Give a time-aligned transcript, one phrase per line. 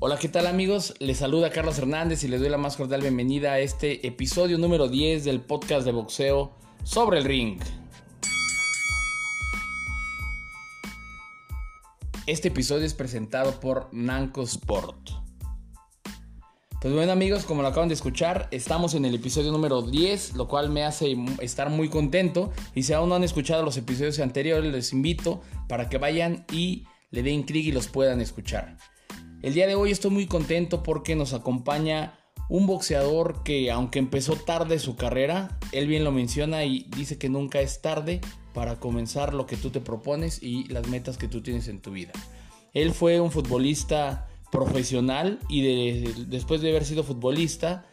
[0.00, 0.94] Hola, ¿qué tal amigos?
[1.00, 4.86] Les saluda Carlos Hernández y les doy la más cordial bienvenida a este episodio número
[4.86, 6.52] 10 del podcast de boxeo
[6.84, 7.58] sobre el ring.
[12.28, 15.10] Este episodio es presentado por Nanco Sport.
[16.80, 20.46] Pues bueno amigos, como lo acaban de escuchar, estamos en el episodio número 10, lo
[20.46, 22.52] cual me hace estar muy contento.
[22.72, 26.84] Y si aún no han escuchado los episodios anteriores, les invito para que vayan y
[27.10, 28.76] le den clic y los puedan escuchar.
[29.40, 34.34] El día de hoy estoy muy contento porque nos acompaña un boxeador que aunque empezó
[34.34, 38.20] tarde su carrera, él bien lo menciona y dice que nunca es tarde
[38.52, 41.92] para comenzar lo que tú te propones y las metas que tú tienes en tu
[41.92, 42.10] vida.
[42.74, 47.86] Él fue un futbolista profesional y después de haber sido futbolista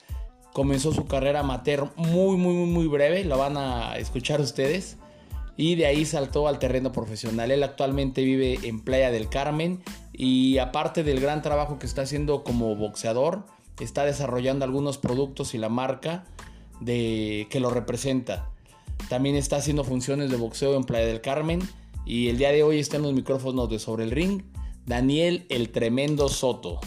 [0.51, 4.97] comenzó su carrera amateur muy muy muy muy breve, la van a escuchar ustedes
[5.57, 7.51] y de ahí saltó al terreno profesional.
[7.51, 9.81] Él actualmente vive en Playa del Carmen
[10.13, 13.45] y aparte del gran trabajo que está haciendo como boxeador,
[13.79, 16.25] está desarrollando algunos productos y la marca
[16.81, 18.49] de, que lo representa.
[19.09, 21.61] También está haciendo funciones de boxeo en Playa del Carmen
[22.05, 24.43] y el día de hoy está en los micrófonos de Sobre el Ring,
[24.85, 26.79] Daniel el Tremendo Soto.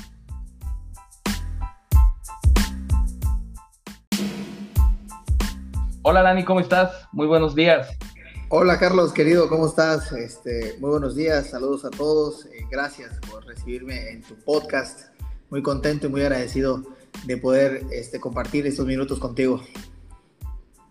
[6.03, 6.91] Hola Dani, ¿cómo estás?
[7.12, 7.88] Muy buenos días.
[8.50, 10.10] Hola Carlos, querido, ¿cómo estás?
[10.12, 12.46] Este, muy buenos días, saludos a todos.
[12.46, 15.10] Eh, gracias por recibirme en tu podcast.
[15.50, 16.82] Muy contento y muy agradecido
[17.26, 19.60] de poder este, compartir estos minutos contigo.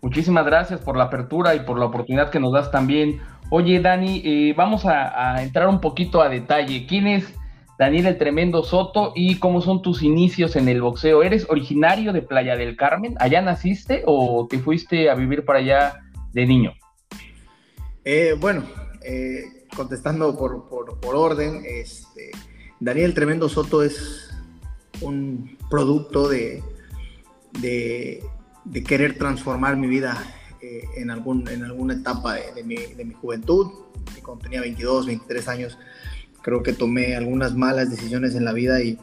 [0.02, 3.20] Muchísimas gracias por la apertura y por la oportunidad que nos das también.
[3.50, 6.86] Oye, Dani, eh, vamos a, a, entrar un poquito a detalle.
[6.86, 7.34] ¿Quién es
[7.76, 11.24] Daniel el Tremendo Soto y cómo son tus inicios en el boxeo?
[11.24, 13.16] ¿Eres originario de Playa del Carmen?
[13.18, 16.72] ¿Allá naciste o te fuiste a vivir para allá de niño?
[18.04, 18.64] Eh, bueno,
[19.02, 22.30] eh, contestando por, orden, este,
[22.80, 24.30] Daniel Tremendo Soto es
[25.00, 26.62] un producto de,
[27.60, 28.22] de,
[28.84, 30.16] querer transformar mi vida
[30.60, 32.76] eh, en, algún, en alguna etapa de, mi,
[33.14, 33.72] juventud.
[34.22, 35.78] Cuando tenía 22, 23 años,
[36.42, 38.98] creo que tomé algunas malas decisiones en la vida y,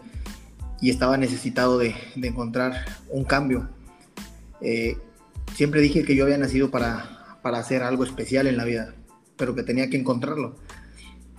[0.81, 3.67] estaba necesitado de, encontrar un cambio.
[5.55, 7.14] siempre dije que yo había nacido para,
[7.45, 8.95] para hacer algo especial en la vida,
[9.37, 10.55] pero que tenía que encontrarlo.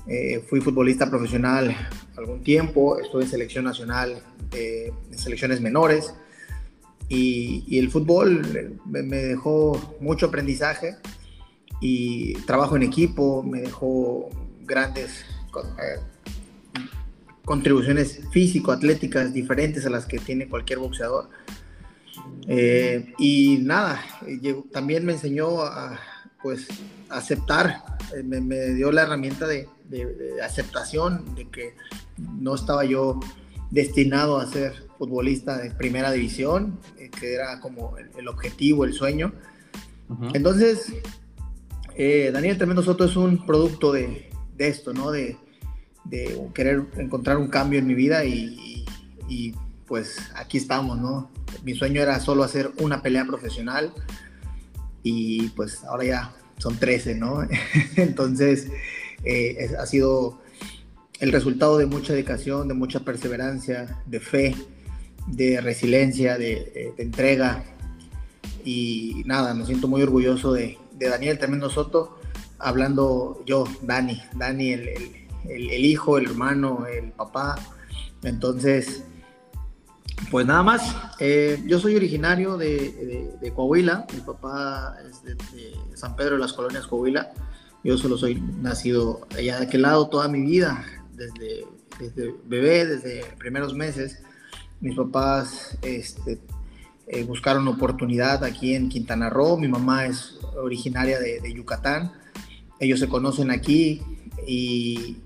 [0.06, 1.74] Eh, fui futbolista profesional
[2.16, 4.22] algún tiempo, estuve en selección nacional,
[4.52, 6.14] en selecciones menores,
[7.08, 10.94] y, el fútbol me, dejó mucho aprendizaje
[11.80, 14.28] y trabajo en equipo, me dejó
[14.62, 15.24] grandes
[15.56, 16.00] eh,
[17.44, 21.30] contribuciones físico-atléticas diferentes a las que tiene cualquier boxeador.
[22.48, 24.00] Eh, y nada,
[24.72, 25.98] también me enseñó a
[26.42, 26.68] pues
[27.08, 27.82] aceptar,
[28.16, 29.68] eh, me, dio la herramienta de,
[30.42, 31.74] aceptación de que
[32.18, 33.20] no estaba yo
[33.70, 39.32] destinado a ser futbolista de primera división, eh, que era como el, objetivo, el sueño.
[40.34, 40.92] Entonces,
[42.32, 45.10] Daniel Tremendo Soto es un producto de, esto, ¿no?
[45.10, 45.36] De,
[46.54, 48.84] querer encontrar un cambio en mi vida y,
[49.28, 49.52] y
[49.86, 51.30] pues aquí estamos, ¿no?
[51.64, 53.92] Mi sueño era solo hacer una pelea profesional
[55.02, 57.46] y pues ahora ya son 13, ¿no?
[57.96, 58.68] Entonces
[59.24, 60.40] eh, ha sido
[61.20, 64.54] el resultado de mucha dedicación, de mucha perseverancia, de fe,
[65.26, 67.64] de resiliencia, de, entrega
[68.64, 72.18] y nada, me siento muy orgulloso de, Daniel Tremendo Soto,
[72.58, 74.88] hablando yo, Dani, Dani el,
[75.48, 77.56] el hijo, el hermano, el papá.
[78.22, 79.04] Entonces,
[80.30, 85.36] pues nada más, eh, yo soy originario de, Coahuila, mi papá es de,
[85.94, 87.32] San Pedro de las Colonias Coahuila,
[87.84, 91.64] yo solo soy nacido allá de aquel lado toda mi vida, desde,
[92.44, 94.22] bebé, desde primeros meses.
[94.80, 96.40] Mis papás este,
[97.06, 102.12] eh, buscaron oportunidad aquí en Quintana Roo, mi mamá es originaria de, Yucatán,
[102.80, 104.02] ellos se conocen aquí
[104.46, 105.18] y,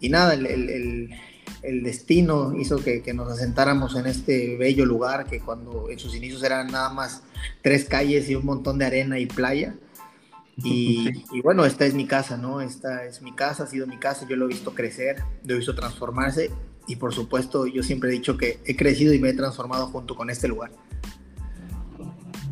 [0.00, 1.10] nada, el
[1.62, 6.68] destino hizo que, nos asentáramos en este bello lugar que cuando en sus inicios eran
[6.68, 7.22] nada más
[7.62, 9.74] tres calles y un montón de arena y playa.
[10.58, 12.62] Y, bueno, esta es mi casa, ¿no?
[12.62, 15.58] Esta es mi casa, ha sido mi casa, yo lo he visto crecer, lo he
[15.58, 16.50] visto transformarse
[16.86, 20.16] y por supuesto yo siempre he dicho que he crecido y me he transformado junto
[20.16, 20.70] con este lugar.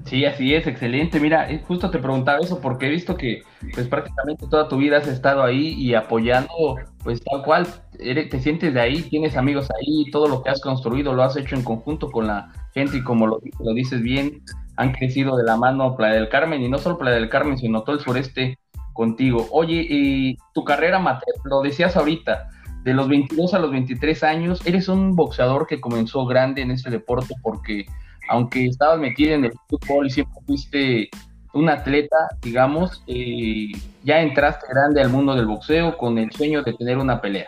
[0.04, 1.18] Sí, así es, excelente.
[1.18, 3.42] Mira, eh, justo te preguntaba eso porque he visto que
[3.72, 7.66] pues prácticamente toda tu vida has estado ahí y apoyando pues tal cual,
[7.98, 11.54] te sientes de ahí, tienes amigos ahí, todo lo que has construido lo has hecho
[11.54, 14.42] en conjunto con la gente y como lo, lo dices bien,
[14.76, 17.82] han crecido de la mano Playa del Carmen y no solo Playa del Carmen, sino
[17.82, 18.58] todo el sureste
[18.92, 19.46] contigo.
[19.50, 22.48] Oye, y tu carrera, Mateo, lo decías ahorita,
[22.84, 26.90] de los 22 a los 23 años, eres un boxeador que comenzó grande en este
[26.90, 27.86] deporte porque
[28.28, 31.10] aunque estabas metido en el fútbol y siempre fuiste
[31.54, 33.72] un atleta, digamos, eh,
[34.02, 37.46] ya entraste grande al mundo del boxeo con el sueño de tener una pelea.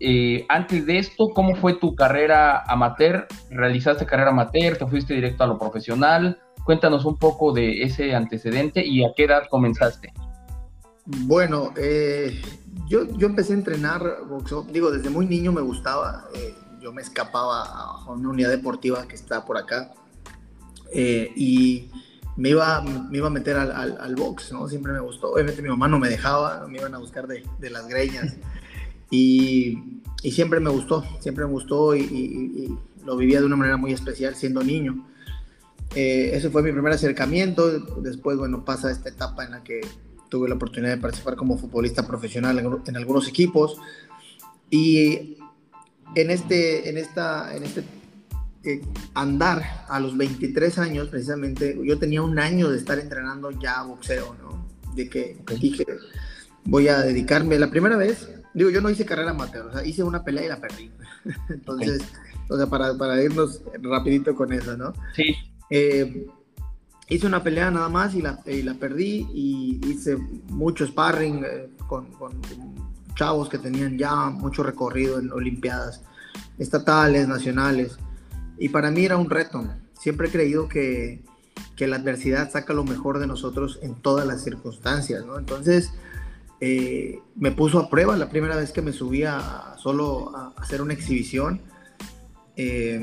[0.00, 3.26] Eh, antes de esto, ¿cómo fue tu carrera amateur?
[3.50, 4.78] ¿Realizaste carrera amateur?
[4.78, 6.38] ¿Te fuiste directo a lo profesional?
[6.64, 10.12] Cuéntanos un poco de ese antecedente y a qué edad comenzaste.
[11.04, 12.40] Bueno, eh,
[12.86, 16.26] yo, yo, empecé a entrenar boxeo, digo, desde muy niño me gustaba,
[16.88, 19.92] yo me escapaba a una unidad deportiva que está por acá
[20.94, 21.90] y
[22.36, 24.68] me iba, me iba a meter al, box, ¿no?
[24.68, 27.70] Siempre me gustó, obviamente mi mamá no me dejaba, me iban a buscar de, de
[27.70, 28.36] las greñas.
[29.10, 29.78] Y,
[30.22, 34.62] siempre me gustó, siempre me gustó y, lo vivía de una manera muy especial siendo
[34.62, 35.06] niño.
[35.94, 37.70] Eh, ese fue mi primer acercamiento.
[38.00, 39.80] Después, bueno, pasa esta etapa en la que
[40.28, 43.78] tuve la oportunidad de participar como futbolista profesional en, algunos equipos.
[44.70, 45.37] Y
[46.14, 47.84] en este, en esta, en este
[48.64, 48.82] eh,
[49.14, 54.34] andar a los 23 años, precisamente, yo tenía un año de estar entrenando ya boxeo,
[54.42, 54.66] ¿no?
[54.94, 55.86] De que dije,
[56.64, 57.58] voy a dedicarme.
[57.58, 58.28] La primera vez
[58.58, 60.90] Digo, yo no hice carrera amateur, o sea, hice una pelea y la perdí.
[61.48, 62.02] Entonces,
[62.48, 64.92] o sea, para, para, irnos rapidito con eso, ¿no?
[65.14, 65.34] Sí.
[65.70, 66.26] Eh,
[67.08, 70.16] hice una pelea nada más y la, y la perdí y hice
[70.48, 72.40] mucho sparring eh, con, con,
[73.18, 76.02] chavos que tenían ya mucho recorrido en Olimpiadas
[76.58, 77.98] estatales, nacionales.
[78.58, 79.64] Y para mí era un reto.
[79.98, 81.24] Siempre he creído que,
[81.76, 85.24] que la adversidad saca lo mejor de nosotros en todas las circunstancias.
[85.36, 85.92] Entonces,
[86.60, 90.94] eh, me puso a prueba la primera vez que me subía solo a hacer una
[90.94, 91.60] exhibición.
[92.56, 93.00] Eh,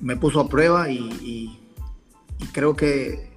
[0.00, 1.60] me puso a prueba y,
[2.52, 3.30] creo que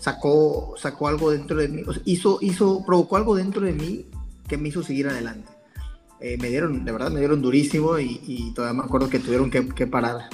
[0.00, 4.06] sacó, sacó algo dentro de mí, hizo, hizo, provocó algo dentro de mí
[4.48, 5.53] que me hizo seguir adelante.
[6.26, 9.86] Eh, me dieron, de verdad, me dieron durísimo y, todavía me acuerdo que tuvieron que,
[9.86, 10.30] parar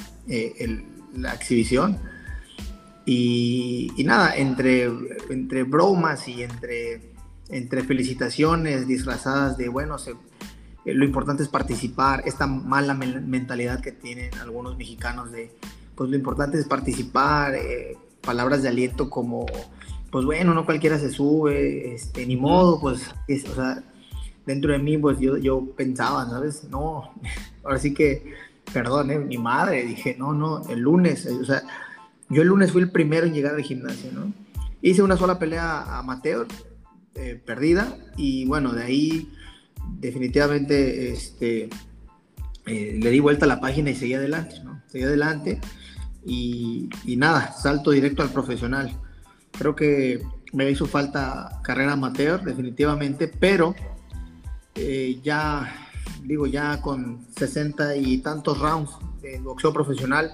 [1.17, 1.99] la exhibición.
[3.05, 4.89] Y, y, nada, entre,
[5.31, 7.11] entre bromas y entre
[7.51, 9.97] entre felicitaciones disfrazadas de, bueno,
[10.85, 15.53] eh, lo importante es participar, esta mala mentalidad que tienen algunos mexicanos de,
[15.95, 19.47] pues lo importante es participar, eh, palabras de aliento como,
[20.11, 23.83] pues bueno, no cualquiera se sube, este, ni modo, pues, o sea,
[24.47, 26.65] dentro de mí, pues yo, yo pensaba, ¿sabes?
[26.71, 27.13] No,
[27.65, 28.35] ahora sí que,
[28.73, 29.19] perdón, ¿eh?
[29.19, 31.63] mi madre, dije, no, no, el lunes, o sea,
[32.29, 34.33] yo el lunes fui el primero en llegar al gimnasio, ¿no?
[34.83, 36.47] Hice una sola pelea amateur,
[37.15, 39.33] eh, perdida y bueno, de ahí
[39.99, 41.69] definitivamente este,
[42.67, 44.81] eh, le di vuelta a la página y seguí adelante, ¿no?
[44.87, 45.61] Seguí adelante
[46.25, 48.97] y, nada, salto directo al profesional.
[49.59, 50.23] Creo que
[50.53, 53.75] me hizo falta carrera amateur, definitivamente, pero
[54.75, 55.89] eh, ya,
[56.23, 60.33] digo, ya con 60 y tantos rounds de boxeo profesional,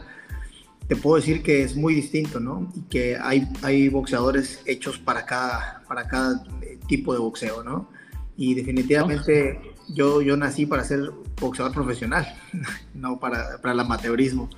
[0.89, 2.71] te puedo decir que es muy distinto, ¿no?
[2.75, 6.45] Y que hay, hay boxeadores hechos para cada, para cada
[6.87, 7.89] tipo de boxeo, ¿no?
[8.37, 11.11] Y definitivamente yo, yo nací para ser
[11.41, 12.27] boxeador profesional,
[12.95, 14.49] no para, para el amateurismo.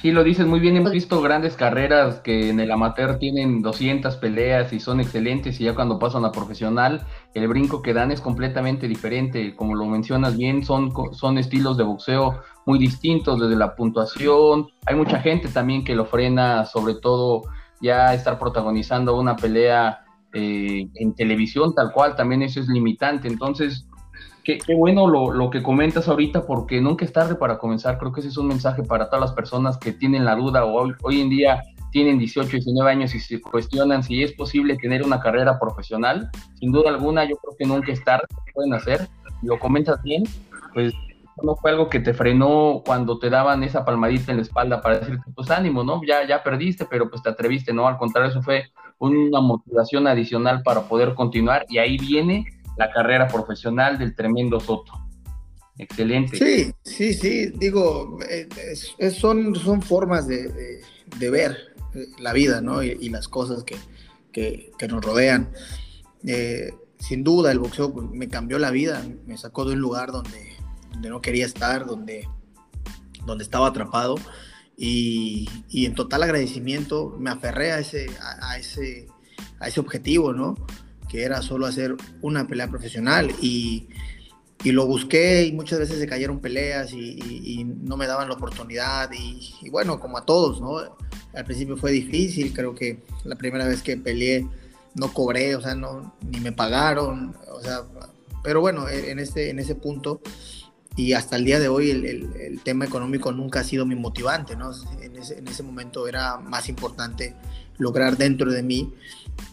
[0.00, 0.12] Sí.
[0.12, 0.76] lo dices muy bien.
[0.76, 5.64] Hemos visto grandes carreras que en el amateur tienen 200 peleas y son excelentes y
[5.64, 9.56] ya cuando pasan a profesional, el brinco que dan es completamente diferente.
[9.56, 14.68] Como lo mencionas bien, son, son estilos de boxeo muy distintos desde la puntuación.
[14.86, 17.42] Hay mucha gente también que lo frena, sobre todo
[17.80, 23.26] ya estar protagonizando una pelea eh, en televisión tal cual, también eso es limitante.
[23.26, 23.87] Entonces,
[24.56, 27.98] qué, bueno lo, lo, que comentas ahorita, porque nunca es tarde para comenzar.
[27.98, 30.72] Creo que ese es un mensaje para todas las personas que tienen la duda o
[30.72, 35.04] hoy, hoy en día tienen 18, 19 años y se cuestionan si es posible tener
[35.04, 36.30] una carrera profesional.
[36.54, 39.08] Sin duda alguna, yo creo que nunca es tarde, pueden hacer.
[39.42, 40.24] Lo comentas bien,
[40.72, 40.94] pues
[41.42, 44.98] no fue algo que te frenó cuando te daban esa palmadita en la espalda para
[44.98, 46.00] decirte, pues ánimo, ¿no?
[46.06, 47.86] Ya, ya perdiste, pero pues te atreviste, ¿no?
[47.86, 48.64] Al contrario, eso fue
[48.98, 52.44] una motivación adicional para poder continuar y ahí viene
[52.78, 54.92] la carrera profesional del tremendo Soto.
[55.76, 56.36] Excelente.
[56.36, 58.48] Sí, sí, sí, digo, eh,
[59.10, 60.82] son, son formas de,
[61.20, 61.56] ver
[61.94, 62.82] eh, la vida, ¿no?
[62.82, 65.50] Y, las cosas que, nos rodean.
[66.26, 70.58] Eh, sin duda, el boxeo me cambió la vida, me sacó de un lugar donde
[70.98, 72.28] donde no quería estar, donde,
[73.24, 74.16] donde estaba atrapado.
[74.76, 79.08] Y, y en total agradecimiento me aferré a ese, a, ese,
[79.60, 80.54] a ese objetivo, ¿no?
[81.08, 83.88] Que era solo hacer una pelea profesional y,
[84.64, 89.10] y lo busqué y muchas veces se cayeron peleas y, no me daban la oportunidad
[89.12, 90.78] y, bueno, como a todos, ¿no?
[91.34, 94.46] Al principio fue difícil, creo que la primera vez que peleé
[94.94, 97.82] no cobré, o sea, no, ni me pagaron, o sea,
[98.42, 100.20] pero bueno, en ese, en ese punto
[100.96, 104.72] y hasta el día de hoy el, tema económico nunca ha sido mi motivante, ¿no?
[105.00, 107.36] En ese momento era más importante
[107.78, 108.92] lograr dentro de mí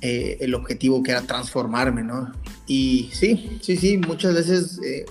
[0.02, 2.32] eh, el objetivo que era transformarme, ¿no?
[2.68, 5.06] Y sí, sí, sí, muchas veces eh,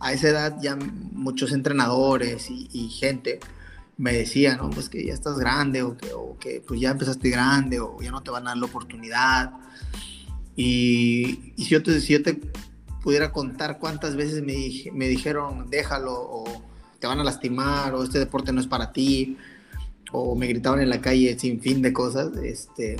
[0.00, 3.40] a esa edad ya muchos entrenadores y, y, gente
[3.96, 4.70] me decían, ¿no?
[4.70, 8.10] Pues que ya estás grande o que, o que, pues ya empezaste grande o ya
[8.10, 9.52] no te van a dar la oportunidad.
[10.56, 12.40] Y, y si, yo te, si yo te
[13.02, 16.44] pudiera contar cuántas veces me, me dijeron, déjalo, o
[16.98, 19.36] te van a lastimar, o este deporte no es para ti,
[20.12, 22.96] o me gritaban en la calle sin fin de cosas, este,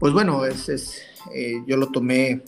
[0.00, 1.02] pues bueno, es, es
[1.32, 2.42] eh, yo lo tomé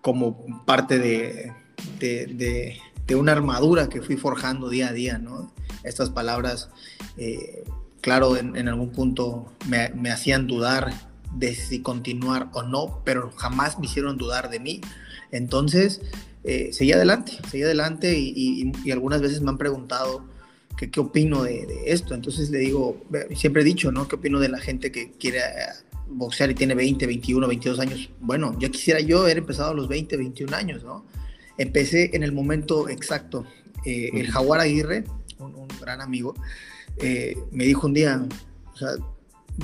[0.00, 1.52] como parte de,
[1.98, 5.52] de, de, una armadura que fui forjando día a día, ¿no?
[5.82, 6.70] Estas palabras,
[7.18, 7.64] eh,
[8.00, 10.94] claro, en, algún punto me, me hacían dudar
[11.34, 14.80] de si continuar o no, pero jamás me hicieron dudar de mí
[15.30, 16.00] entonces,
[16.44, 20.24] eh, seguí adelante, seguí adelante y, algunas veces me han preguntado
[20.76, 22.14] que, qué opino de, esto.
[22.14, 24.08] Entonces le digo, siempre he dicho, ¿no?
[24.08, 25.40] ¿Qué opino de la gente que quiere
[26.08, 28.10] boxear y tiene 20, 21, 22 años?
[28.20, 31.06] Bueno, yo quisiera yo haber empezado a los 20, 21 años, ¿no?
[31.58, 33.44] Empecé en el momento exacto.
[33.84, 35.04] Eh, el Jaguar Aguirre,
[35.38, 36.34] un, gran amigo,
[37.52, 38.26] me dijo un día,
[38.72, 38.90] o sea,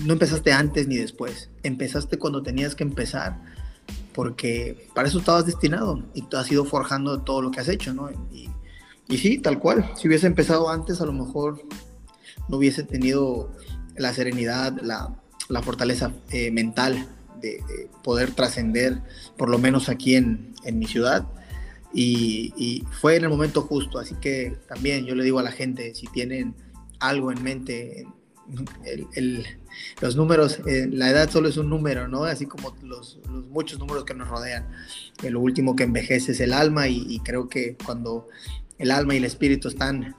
[0.04, 3.40] no empezaste antes ni después, empezaste cuando tenías que empezar
[4.14, 7.92] porque para eso estabas destinado y tú has ido forjando todo lo que has hecho,
[7.94, 8.10] ¿no?
[8.30, 8.48] Y,
[9.08, 11.62] y sí, tal cual, si hubiese empezado antes, a lo mejor
[12.48, 13.52] no hubiese tenido
[13.96, 15.14] la serenidad, la,
[15.52, 17.06] la fortaleza eh, mental
[17.40, 17.60] de,
[18.02, 19.00] poder trascender,
[19.36, 21.26] por lo menos aquí en, en mi ciudad.
[21.92, 25.94] Y, fue en el momento justo, así que también yo le digo a la gente,
[25.94, 26.54] si tienen
[27.00, 28.06] algo en mente,
[30.00, 32.24] los números, eh, la edad solo es un número, ¿no?
[32.24, 34.68] Así como los, muchos números que nos rodean.
[35.22, 38.28] Eh, lo último que envejece es el alma y, creo que cuando
[38.78, 40.16] el alma y el espíritu están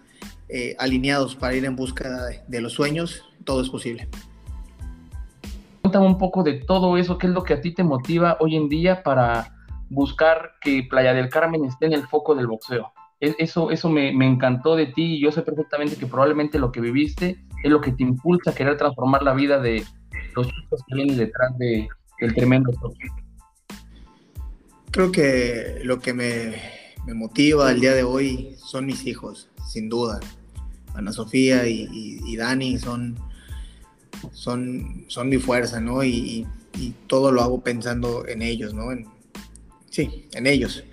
[0.77, 4.07] alineados para ir en busca de, los sueños, todo es posible.
[5.93, 8.55] Cuéntame un poco de todo eso, qué es lo que a ti te motiva hoy
[8.55, 9.55] en día para
[9.91, 12.91] buscar que Playa del Carmen esté en el foco del boxeo.
[13.19, 16.71] E, eso, eso me, me encantó de ti y yo sé perfectamente que probablemente lo
[16.71, 19.83] que viviste es lo que te impulsa a querer transformar la vida de
[20.35, 21.87] los chicos que vienen detrás de,
[22.19, 22.71] del tremendo
[24.89, 26.55] Creo que lo que me,
[27.05, 30.19] me, motiva el día de hoy son mis hijos, sin duda.
[30.95, 33.15] Ana Sofía y, Dani son,
[34.31, 36.03] son, son mi fuerza, ¿no?
[36.03, 36.47] Y,
[37.05, 38.85] todo lo hago pensando en ellos, ¿no?
[39.91, 40.83] Sí, en ellos.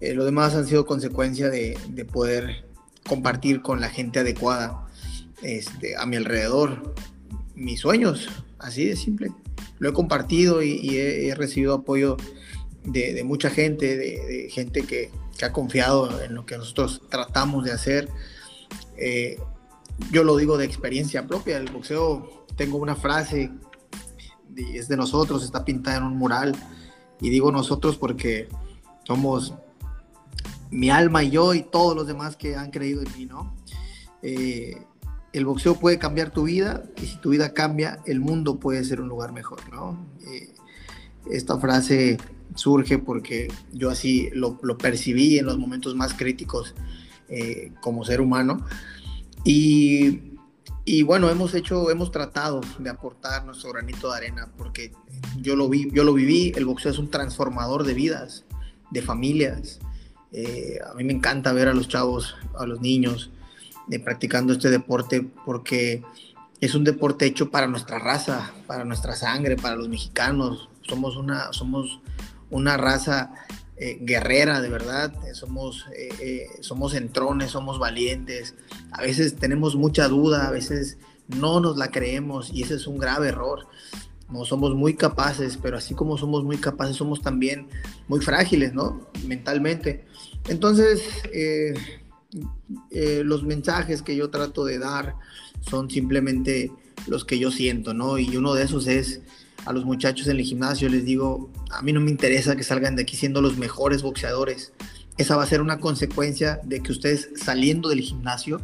[0.00, 2.64] Eh, lo demás han sido consecuencia de, de poder
[3.06, 4.86] compartir con la gente adecuada
[5.42, 6.94] este, a mi alrededor
[7.54, 9.32] mis sueños, así de simple.
[9.78, 12.16] Lo he compartido y, he, recibido apoyo
[12.84, 15.10] de, mucha gente, de, gente que,
[15.42, 18.08] ha confiado en lo que nosotros tratamos de hacer.
[18.96, 19.40] Eh,
[20.12, 23.50] yo lo digo de experiencia propia, el boxeo, tengo una frase,
[24.56, 26.54] es de nosotros, está pintada en un mural,
[27.20, 28.48] y digo nosotros porque
[29.04, 29.54] somos
[30.70, 33.54] mi alma y yo y todos los demás que han creído en mí, ¿no?
[34.22, 34.82] Eh,
[35.32, 39.00] el boxeo puede cambiar tu vida y si tu vida cambia, el mundo puede ser
[39.00, 40.06] un lugar mejor, ¿no?
[40.26, 40.54] Eh,
[41.30, 42.18] esta frase
[42.54, 46.74] surge porque yo así lo, percibí en los momentos más críticos
[47.28, 48.64] eh, como ser humano
[49.44, 50.31] y,
[50.84, 54.92] y, bueno, hemos hecho, hemos tratado de aportar nuestro granito de arena porque
[55.40, 58.44] yo lo, vi, yo lo viví, el boxeo es un transformador de vidas,
[58.90, 59.80] de familias.
[60.32, 63.30] Eh, a mí me encanta ver a los chavos, a los niños,
[63.86, 66.02] de practicando este deporte porque
[66.60, 70.68] es un deporte hecho para nuestra raza, para nuestra sangre, para los mexicanos.
[70.82, 72.00] Somos una, somos
[72.50, 73.32] una raza
[73.84, 75.12] eh, guerrera, de verdad.
[75.34, 78.54] Somos, eh, eh, somos entrones, somos valientes.
[78.92, 82.98] A veces tenemos mucha duda, a veces no nos la creemos y ese es un
[82.98, 83.66] grave error.
[84.30, 87.66] No somos muy capaces, pero así como somos muy capaces, somos también
[88.06, 89.08] muy frágiles, ¿no?
[89.26, 90.04] Mentalmente.
[90.48, 91.74] Entonces, eh,
[93.24, 95.16] los mensajes que yo trato de dar
[95.60, 96.70] son simplemente
[97.08, 98.16] los que yo siento, ¿no?
[98.20, 99.22] Y uno de esos es
[99.64, 102.96] a los muchachos en el gimnasio, les digo, a mí no me interesa que salgan
[102.96, 104.72] de aquí siendo los mejores boxeadores.
[105.18, 108.60] Esa va a ser una consecuencia de que ustedes saliendo del gimnasio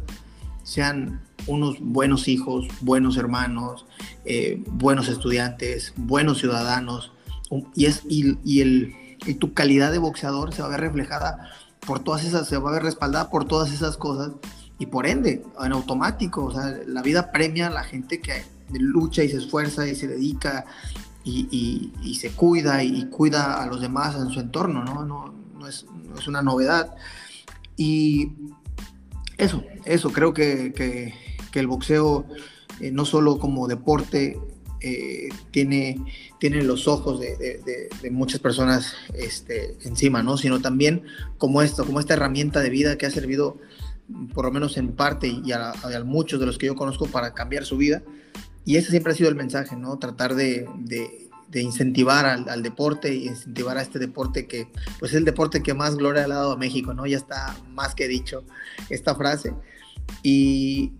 [0.63, 3.85] sean unos buenos hijos, buenos hermanos,
[4.25, 7.11] eh, buenos estudiantes, buenos ciudadanos.
[7.75, 11.51] Y, es, y, el, y tu calidad de boxeador se va a ver reflejada
[11.85, 14.31] por todas esas, se va a ver respaldada por todas esas cosas
[14.79, 16.53] y por ende, en automático,
[16.87, 20.65] la vida premia a la gente que lucha y se esfuerza y se dedica
[21.23, 25.05] y, y, se cuida y, cuida a los demás en su entorno, ¿no?
[25.05, 26.95] No, no es, no es una novedad.
[27.77, 28.31] Y
[29.37, 31.13] eso, eso, creo que, que,
[31.51, 32.25] que el boxeo,
[32.79, 34.37] eh, no solo como deporte,
[34.81, 35.97] eh, tiene,
[36.39, 40.37] tiene los ojos de, de, de, muchas personas este, encima, ¿no?
[40.37, 41.03] Sino también
[41.37, 43.57] como esto, como esta herramienta de vida que ha servido,
[44.33, 47.33] por lo menos en parte, y a, a muchos de los que yo conozco para
[47.33, 48.03] cambiar su vida.
[48.65, 49.97] Y ese siempre ha sido el mensaje, ¿no?
[49.97, 50.67] Tratar de,
[51.49, 54.67] de incentivar al, al, deporte y incentivar a este deporte que
[54.99, 57.05] pues es el deporte que más gloria ha dado a México, ¿no?
[57.05, 58.43] Ya está más que dicho
[58.89, 59.53] esta frase.
[60.21, 60.93] Y,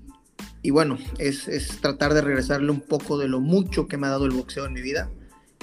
[0.61, 4.11] y bueno, es, es, tratar de regresarle un poco de lo mucho que me ha
[4.11, 5.09] dado el boxeo en mi vida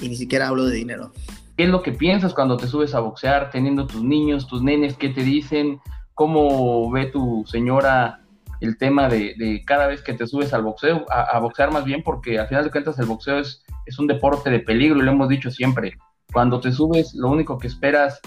[0.00, 1.12] y ni siquiera hablo de dinero.
[1.56, 4.96] ¿Qué es lo que piensas cuando te subes a boxear, teniendo tus niños, tus nenes?
[4.96, 5.80] ¿Qué te dicen?
[6.14, 8.20] ¿Cómo ve tu señora
[8.60, 12.02] el tema de, cada vez que te subes al boxeo, a, boxear más bien?
[12.02, 13.62] Porque al final de cuentas el boxeo es,
[13.98, 15.96] un deporte de peligro y lo hemos dicho siempre.
[16.32, 18.20] Cuando te subes, lo único que esperas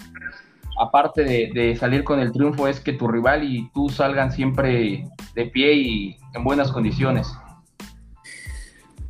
[0.79, 5.05] aparte de, salir con el triunfo, es que tu rival y tú salgan siempre
[5.35, 7.27] de pie y en buenas condiciones.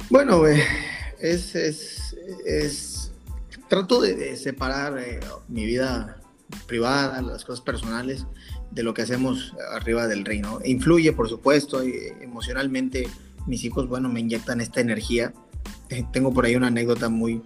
[0.09, 0.63] Bueno, eh,
[1.19, 3.11] es, es,
[3.67, 6.19] trato de, de separar eh, mi vida
[6.65, 8.25] privada, las cosas personales,
[8.71, 10.59] de lo que hacemos arriba del reino.
[10.63, 13.07] Influye, por supuesto, emocionalmente
[13.47, 15.33] mis hijos, bueno, me inyectan esta energía.
[15.89, 17.41] Eh, tengo por ahí una anécdota muy,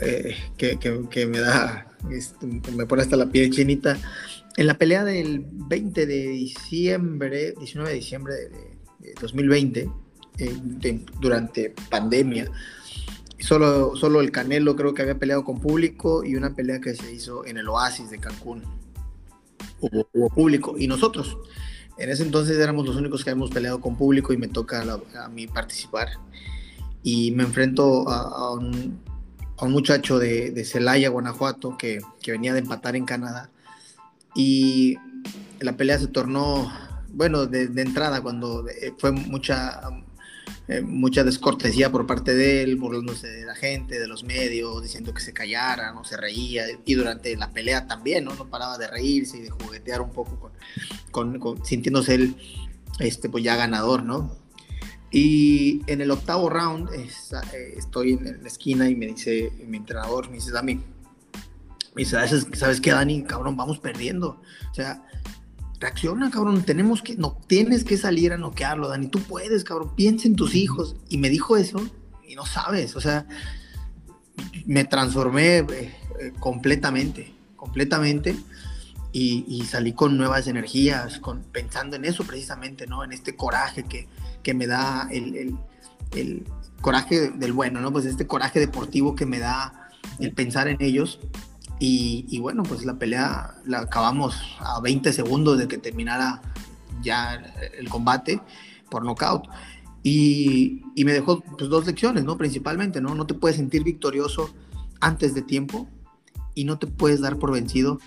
[0.00, 3.98] eh, que, que, me da, este, me pone hasta la piel chinita.
[4.56, 8.48] En la pelea del 20 de diciembre, 19 de diciembre de,
[9.00, 9.90] de 2020,
[10.38, 12.50] eh, durante pandemia,
[13.38, 17.12] solo, solo el Canelo creo que había peleado con público y una pelea que se
[17.12, 18.62] hizo en el Oasis de Cancún.
[19.80, 21.36] Hubo, público y nosotros.
[21.98, 25.28] En ese entonces éramos los únicos que habíamos peleado con público y me toca a,
[25.28, 26.08] mí participar.
[27.02, 29.00] Y me enfrento a, un,
[29.62, 33.50] muchacho de, Celaya, Guanajuato, que, venía de empatar en Canadá.
[34.34, 34.96] Y
[35.60, 36.70] la pelea se tornó,
[37.12, 39.80] bueno, de, de entrada, cuando eh, fue mucha,
[40.68, 45.14] eh, mucha descortesía por parte de él, burlándose de la gente, de los medios, diciendo
[45.14, 46.64] que se callara, no se reía.
[46.84, 48.34] Y durante la pelea también, ¿no?
[48.34, 50.50] No paraba de reírse y de juguetear un poco,
[51.12, 52.36] con, sintiéndose él,
[52.98, 54.36] este, pues ya ganador, ¿no?
[55.12, 57.08] Y en el octavo round eh,
[57.76, 62.16] estoy en la esquina y me dice mi entrenador, me dice, Dani, me dice,
[62.54, 63.22] ¿sabes qué, Dani?
[63.22, 64.42] Cabrón, vamos perdiendo.
[64.70, 65.06] O sea,
[65.80, 70.28] reacciona, cabrón, tenemos que, no, tienes que salir a noquearlo, Dani, tú puedes, cabrón, piensa
[70.28, 70.96] en tus hijos.
[71.08, 71.80] Y me dijo eso
[72.26, 73.26] y no sabes, o sea,
[74.64, 78.36] me transformé eh, eh, completamente, completamente.
[79.12, 83.02] Y, y, salí con nuevas energías, con, pensando en eso precisamente, ¿no?
[83.02, 84.08] En este coraje que,
[84.42, 85.56] que me da el, el,
[86.14, 86.44] el,
[86.82, 87.90] coraje del bueno, ¿no?
[87.90, 91.18] Pues este coraje deportivo que me da el pensar en ellos.
[91.78, 96.40] Y, bueno, pues la pelea la acabamos a 20 segundos de que terminara
[97.02, 97.34] ya
[97.78, 98.40] el combate
[98.90, 99.44] por nocaut.
[100.02, 102.38] Y, me dejó pues, dos lecciones, ¿no?
[102.38, 103.14] Principalmente, ¿no?
[103.14, 104.54] No te puedes sentir victorioso
[105.00, 105.88] antes de tiempo
[106.54, 107.98] y no te puedes dar por vencido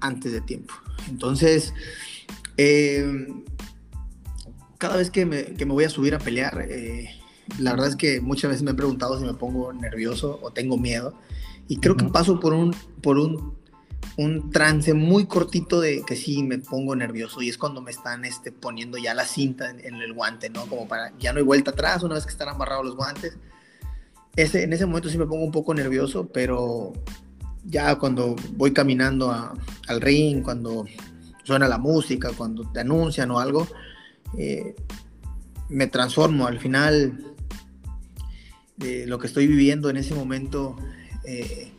[0.00, 0.74] antes de tiempo.
[1.08, 1.72] Entonces,
[2.56, 3.28] eh,
[4.78, 7.10] cada vez que me, que me, voy a subir a pelear, eh,
[7.58, 10.78] la verdad es que muchas veces me he preguntado si me pongo nervioso o tengo
[10.78, 11.14] miedo.
[11.68, 12.06] Y creo uh -huh.
[12.06, 13.54] que paso por un, por un,
[14.16, 17.42] un trance muy cortito de que sí me pongo nervioso.
[17.42, 20.66] Y es cuando me están este, poniendo ya la cinta en, en, el guante, ¿no?
[20.66, 23.36] Como para, ya no hay vuelta atrás una vez que están amarrados los guantes.
[24.36, 26.92] Ese, en ese momento sí me pongo un poco nervioso, pero
[27.64, 29.54] ya cuando voy caminando a,
[29.88, 30.84] al ring, cuando
[31.44, 33.66] suena la música, cuando te anuncian o algo,
[34.36, 34.74] eh,
[35.68, 36.46] me transformo.
[36.46, 37.34] Al final,
[38.80, 40.76] eh, lo que estoy viviendo en ese momento
[41.24, 41.72] eh,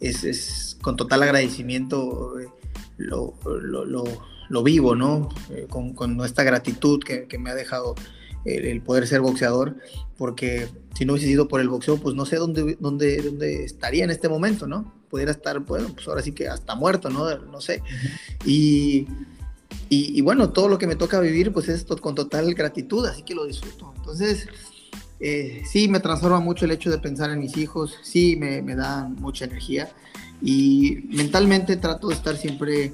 [0.00, 2.48] es, es, con total agradecimiento eh,
[2.96, 4.04] lo, lo, lo,
[4.48, 5.28] lo, vivo, ¿no?
[5.50, 7.94] Eh, con, con, esta gratitud que, que me ha dejado
[8.44, 9.76] el, el, poder ser boxeador,
[10.16, 14.04] porque si no hubiese sido por el boxeo, pues no sé dónde, dónde, dónde estaría
[14.04, 14.94] en este momento, ¿no?
[15.10, 17.36] Pudiera estar, bueno, pues ahora sí que hasta muerto, ¿no?
[17.38, 17.82] No sé.
[18.44, 19.06] Y
[19.88, 23.22] y, y, bueno, todo lo que me toca vivir, pues es con total gratitud, así
[23.22, 23.92] que lo disfruto.
[23.96, 24.48] Entonces,
[25.20, 28.74] eh, sí, me transforma mucho el hecho de pensar en mis hijos, sí, me, me
[28.74, 29.88] da mucha energía
[30.42, 32.92] y mentalmente trato de estar siempre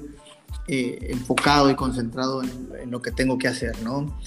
[0.67, 4.17] eh, enfocado y concentrado en, en, lo que tengo que hacer, ¿no?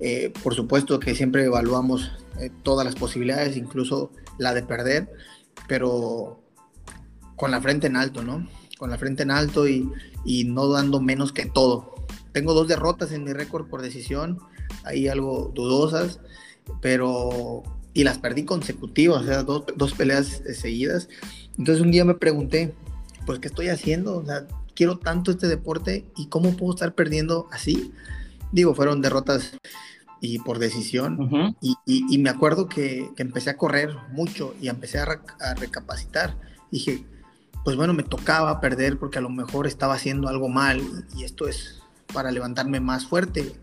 [0.00, 5.08] Eh, por supuesto que siempre evaluamos eh, todas las posibilidades, incluso la de perder,
[5.68, 6.42] pero
[7.36, 8.48] con la frente en alto, ¿no?
[8.76, 9.88] Con la frente en alto y,
[10.24, 11.94] y no dando menos que todo,
[12.32, 14.40] tengo dos derrotas en mi récord por decisión,
[14.82, 16.18] ahí algo dudosas,
[16.80, 17.62] pero...
[17.96, 21.08] Y las perdí consecutivas, o sea, dos, dos peleas seguidas.
[21.56, 22.74] Entonces un día me pregunté,
[23.24, 24.16] pues, ¿qué estoy haciendo?
[24.16, 27.92] O sea, quiero tanto este deporte y cómo puedo estar perdiendo así.
[28.52, 29.56] Digo, fueron derrotas
[30.20, 31.56] y por decisión.
[31.60, 35.06] y, me acuerdo que, empecé a correr mucho y empecé a,
[35.40, 36.36] a, recapacitar.
[36.70, 37.04] Dije,
[37.64, 40.82] pues bueno, me tocaba perder porque a lo mejor estaba haciendo algo mal
[41.16, 41.80] y esto es
[42.12, 43.54] para levantarme más fuerte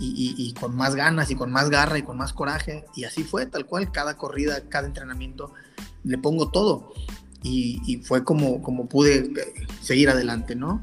[0.00, 2.84] y, con más ganas y con más garra y con más coraje.
[2.94, 5.52] Y así fue, tal cual, cada corrida, cada entrenamiento,
[6.04, 6.92] le pongo todo.
[7.42, 10.82] Y, fue como, como pude eh, seguir adelante, ¿no?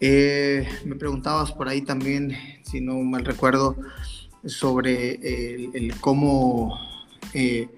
[0.00, 3.76] Eh, me preguntabas por ahí también, si no mal recuerdo,
[4.46, 6.78] sobre el, cómo
[7.34, 7.68] eh,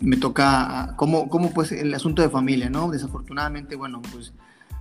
[0.00, 2.90] me toca, cómo, cómo pues el asunto de familia, ¿no?
[2.90, 4.32] Desafortunadamente, bueno, pues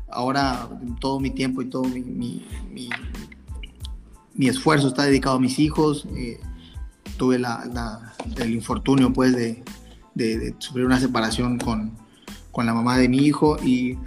[0.09, 0.69] ahora
[1.01, 2.89] todo mi tiempo y todo mi, mi
[4.37, 6.07] esfuerzo está dedicado a mis hijos.
[6.15, 6.39] Eh,
[7.17, 9.63] tuve el infortunio, pues, de,
[10.59, 11.91] sufrir una separación con,
[12.51, 13.97] con, la mamá de mi hijo y,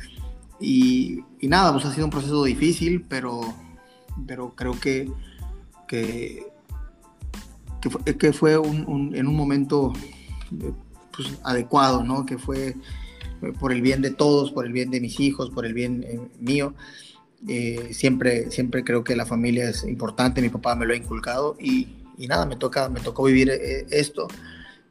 [0.60, 3.40] y, nada, pues ha sido un proceso difícil, pero,
[4.26, 5.10] pero creo que,
[5.86, 6.46] que,
[8.18, 9.92] que fue, un, en un momento
[11.14, 12.24] pues, adecuado, ¿no?
[12.26, 12.76] Que fue
[13.58, 16.20] por el bien de todos, por el bien de mis hijos, por el bien eh,
[16.38, 16.74] mío.
[17.48, 21.56] Eh, siempre, siempre creo que la familia es importante, mi papá me lo ha inculcado
[21.60, 21.88] y,
[22.28, 24.28] nada, me, toca, me tocó vivir eh, esto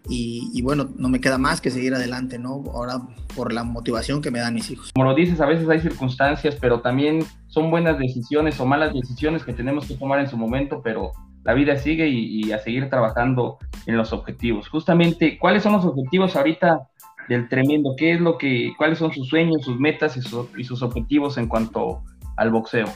[0.10, 2.64] y, bueno, no me queda más que seguir adelante, ¿no?
[2.74, 3.02] Ahora
[3.36, 4.92] por la motivación que me dan mis hijos.
[4.94, 9.44] Como lo dices, a veces hay circunstancias, pero también son buenas decisiones o malas decisiones
[9.44, 11.12] que tenemos que tomar en su momento, pero
[11.44, 14.68] la vida sigue y, a seguir trabajando en los objetivos.
[14.70, 16.88] Justamente, ¿cuáles son los objetivos ahorita
[17.30, 17.94] del tremendo?
[17.96, 20.22] ¿Qué es lo que, cuáles son sus sueños, sus metas y,
[20.60, 22.04] y sus objetivos en cuanto
[22.36, 22.88] al boxeo.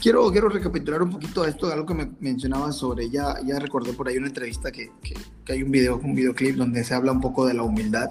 [0.00, 4.08] Quiero, quiero recapitular un poquito esto, algo que me mencionabas sobre, ya, ya recordé por
[4.08, 7.46] ahí una entrevista que, que, hay un video, un videoclip donde se habla un poco
[7.46, 8.08] de la humildad,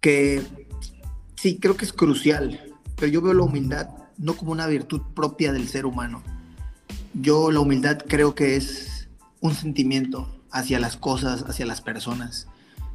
[0.00, 0.42] que
[1.34, 2.60] sí, creo que es crucial,
[2.94, 6.22] pero yo veo la humildad no como una virtud propia del ser humano.
[7.14, 9.08] Yo la humildad creo que es
[9.40, 12.46] un sentimiento hacia las cosas, hacia las personas,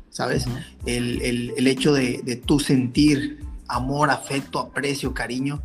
[0.10, 0.46] ¿sabes?
[0.86, 5.64] el, el, el, hecho de, de tú sentir amor, afecto, aprecio, cariño,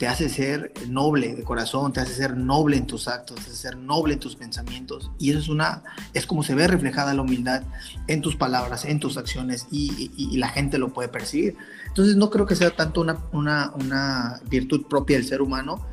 [0.00, 3.54] te hace ser noble de corazón, te hace ser noble en tus actos, te hace
[3.54, 5.10] ser noble en tus pensamientos.
[5.18, 5.82] Y eso es una,
[6.14, 7.64] es como se ve reflejada la humildad
[8.06, 11.54] en tus palabras, en tus acciones y, la gente lo puede percibir.
[11.86, 15.86] Entonces no creo que sea tanto una, una, una, virtud propia del ser humano.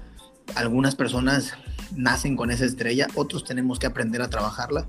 [0.55, 1.55] Algunas personas
[1.93, 4.87] nacen con esa estrella, otros tenemos que aprender a trabajarla.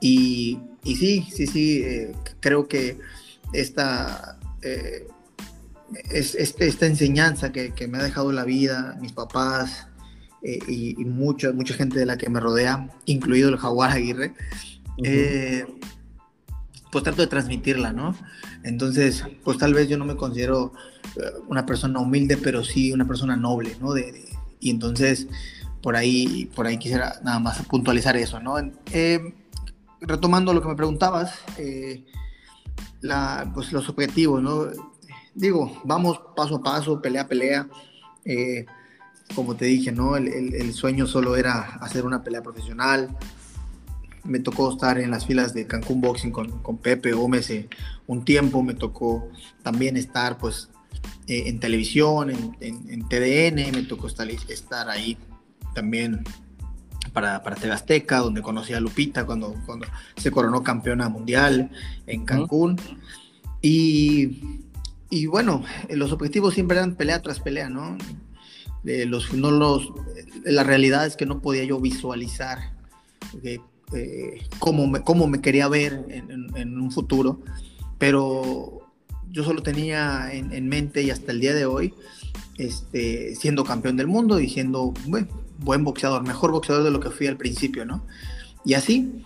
[0.00, 3.00] Y, y sí, sí, sí, eh, creo que
[3.52, 4.38] esta...
[4.62, 5.08] Eh,
[6.10, 9.88] es, esta enseñanza que, me ha dejado la vida, mis papás
[10.42, 14.34] eh, y, mucha, mucha gente de la que me rodea, incluido el jaguar Aguirre,
[15.02, 15.66] eh,
[16.90, 18.16] pues trato de transmitirla, ¿no?
[18.62, 20.72] Entonces, pues tal vez yo no me considero
[21.16, 23.94] eh, una persona humilde, pero sí una persona noble, ¿no?
[24.60, 25.26] y entonces,
[25.82, 28.54] por ahí, por ahí quisiera nada más puntualizar eso, ¿no?
[30.00, 31.38] retomando lo que me preguntabas,
[33.02, 34.66] la, pues los objetivos, ¿no?
[35.34, 37.68] Digo, vamos paso a paso, pelea a pelea.
[38.24, 38.66] Eh,
[39.34, 40.16] como te dije, ¿no?
[40.16, 43.16] El, sueño solo era hacer una pelea profesional.
[44.22, 47.68] Me tocó estar en las filas de Cancún Boxing con, Pepe Gómez eh,
[48.06, 48.62] un tiempo.
[48.62, 49.28] Me tocó
[49.62, 50.70] también estar, pues,
[51.26, 53.72] eh, en televisión, en, TDN.
[53.72, 55.18] Me tocó estar, estar ahí
[55.74, 56.22] también
[57.12, 61.70] para, para TV Azteca, donde conocí a Lupita cuando, cuando se coronó campeona mundial
[62.06, 62.78] en Cancún.
[63.60, 64.64] Y
[65.14, 67.96] y bueno, eh, los objetivos siempre eran pelea tras pelea, ¿no?
[68.82, 69.92] los, no los,
[70.44, 72.74] la realidad es que no podía yo visualizar
[73.42, 73.60] eh,
[74.58, 77.40] cómo, me, cómo, me, quería ver en, un futuro,
[77.96, 78.80] pero
[79.30, 81.94] yo solo tenía en, mente y hasta el día de hoy
[82.58, 84.92] este, siendo campeón del mundo y siendo
[85.58, 88.04] buen boxeador, mejor boxeador de lo que fui al principio, ¿no?
[88.66, 89.24] Y así,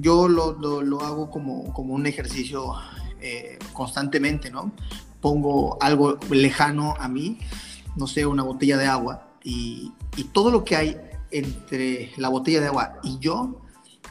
[0.00, 2.74] yo lo, lo, lo hago como, como un ejercicio
[3.20, 4.72] eh, constantemente, ¿no?
[5.20, 7.38] Pongo algo lejano a mí,
[7.96, 9.92] no sé, una botella de agua, y,
[10.32, 10.96] todo lo que hay
[11.30, 13.60] entre la botella de agua y yo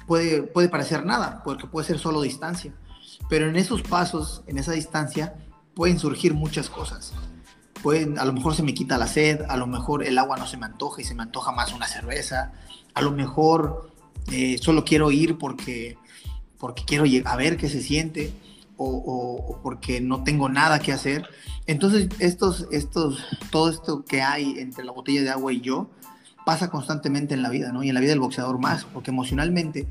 [0.07, 2.73] puede, puede parecer nada, porque puede ser solo distancia.
[3.27, 5.35] Pero en esos pasos, en esa distancia,
[5.73, 7.13] pueden surgir muchas cosas.
[7.83, 10.47] Pueden, a lo mejor se me quita la sed, a lo mejor el agua no
[10.47, 12.53] se me antoja y se me antoja más una cerveza,
[12.93, 13.91] a lo mejor
[14.31, 15.97] eh, solo quiero ir porque,
[16.57, 18.33] porque quiero a ver qué se siente
[18.77, 21.27] o, porque no tengo nada que hacer.
[21.67, 25.89] Entonces, estos, estos, todo esto que hay entre la botella de agua y yo
[26.45, 27.83] pasa constantemente en la vida, ¿no?
[27.83, 29.87] Y en la vida del boxeador más, porque emocionalmente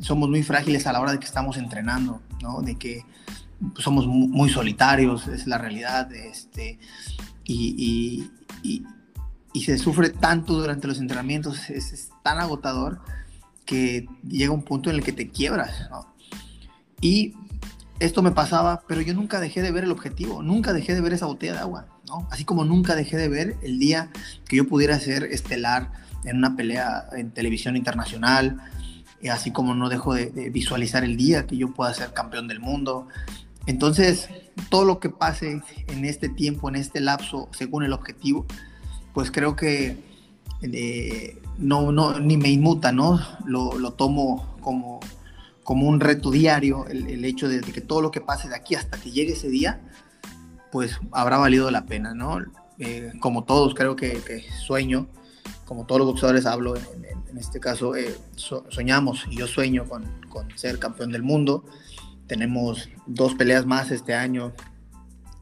[0.00, 2.60] somos muy frágiles a la hora de que estamos entrenando, ¿no?
[2.60, 3.04] De que
[3.78, 6.78] somos muy solitarios, es la realidad, este,
[7.44, 8.30] y,
[8.62, 8.84] y,
[9.52, 13.00] y, se sufre tanto durante los entrenamientos, es, tan agotador
[13.64, 16.14] que llega un punto en el que te quiebras, ¿no?
[17.00, 17.34] Y
[18.00, 21.12] esto me pasaba, pero yo nunca dejé de ver el objetivo, nunca dejé de ver
[21.12, 22.28] esa botella de agua, ¿no?
[22.30, 24.10] Así como nunca dejé de ver el día
[24.46, 25.90] que yo pudiera ser estelar
[26.24, 28.58] en una pelea en televisión internacional,
[29.20, 32.60] y así como no dejo de, visualizar el día que yo pueda ser campeón del
[32.60, 33.08] mundo,
[33.66, 34.30] entonces,
[34.70, 38.46] todo lo que pase en este tiempo, en este lapso, según el objetivo,
[39.12, 39.98] pues creo que
[40.62, 43.20] eh, no, ni me inmuta, ¿no?
[43.44, 45.00] Lo tomo como,
[45.68, 48.74] como un reto diario, el, el, hecho de que todo lo que pase de aquí
[48.74, 49.82] hasta que llegue ese día,
[50.72, 52.38] pues habrá valido la pena, ¿no?
[52.78, 55.10] Eh, como todos, creo que, que, sueño,
[55.66, 59.46] como todos los boxeadores hablo, en, en, en este caso, eh, so, soñamos, y yo
[59.46, 61.66] sueño con, con ser campeón del mundo,
[62.26, 64.54] tenemos dos peleas más este año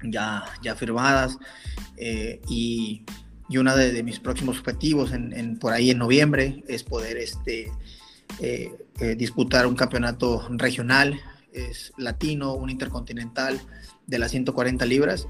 [0.03, 1.39] ya, ya firmadas
[1.99, 3.05] eh, y,
[3.49, 7.71] y uno de, de, mis próximos objetivos en, por ahí en noviembre es poder este,
[9.17, 11.21] disputar un campeonato regional,
[11.53, 13.61] es latino, un intercontinental
[14.07, 15.27] de las 140 libras.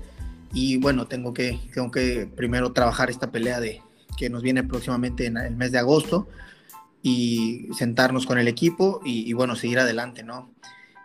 [0.52, 3.82] Y bueno, tengo que, tengo que primero trabajar esta pelea de,
[4.16, 6.28] que nos viene próximamente en el mes de agosto
[7.02, 10.50] y sentarnos con el equipo y, y bueno, seguir adelante, ¿no?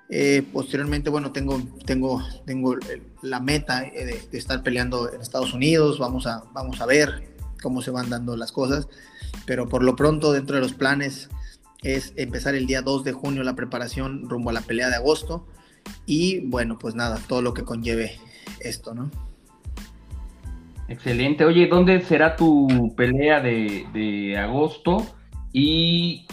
[0.09, 2.75] Eh, posteriormente, bueno, tengo, tengo, tengo
[3.21, 7.29] la meta de, de, estar peleando en Estados Unidos, vamos a, vamos a ver
[7.61, 8.89] cómo se van dando las cosas,
[9.45, 11.29] pero por lo pronto dentro de los planes
[11.83, 15.47] es empezar el día 2 de junio la preparación rumbo a la pelea de agosto
[16.05, 18.19] y bueno, pues nada, todo lo que conlleve
[18.59, 19.09] esto, ¿no?
[20.87, 21.45] Excelente.
[21.45, 25.05] Oye, ¿dónde será tu pelea de, de agosto?
[25.53, 26.27] Y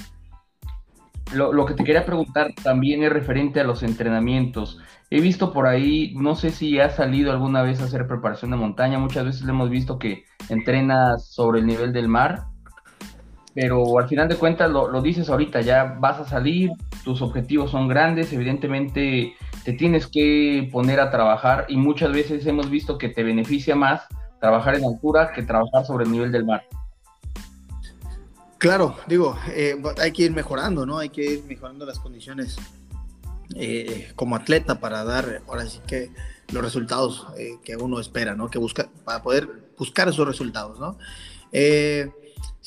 [1.33, 4.79] lo, lo, que te quería preguntar también es referente a los entrenamientos.
[5.11, 8.57] He visto por ahí, no sé si has salido alguna vez a hacer preparación de
[8.57, 12.47] montaña, muchas veces le hemos visto que entrenas sobre el nivel del mar,
[13.61, 16.71] pero al final de cuentas lo, lo, dices ahorita, ya vas a salir,
[17.03, 22.71] tus objetivos son grandes, evidentemente te tienes que poner a trabajar y muchas veces hemos
[22.71, 24.03] visto que te beneficia más
[24.41, 26.63] trabajar en altura que trabajar sobre el nivel del mar.
[28.59, 30.99] Claro, digo, eh, hay que ir mejorando, ¿no?
[30.99, 32.59] Hay que ir mejorando las condiciones
[33.57, 36.13] eh, como atleta para dar, ahora sí que
[36.53, 38.51] los resultados eh, que uno espera, ¿no?
[38.51, 40.97] Que busca, para poder buscar esos resultados, ¿no?
[41.51, 42.13] Eh,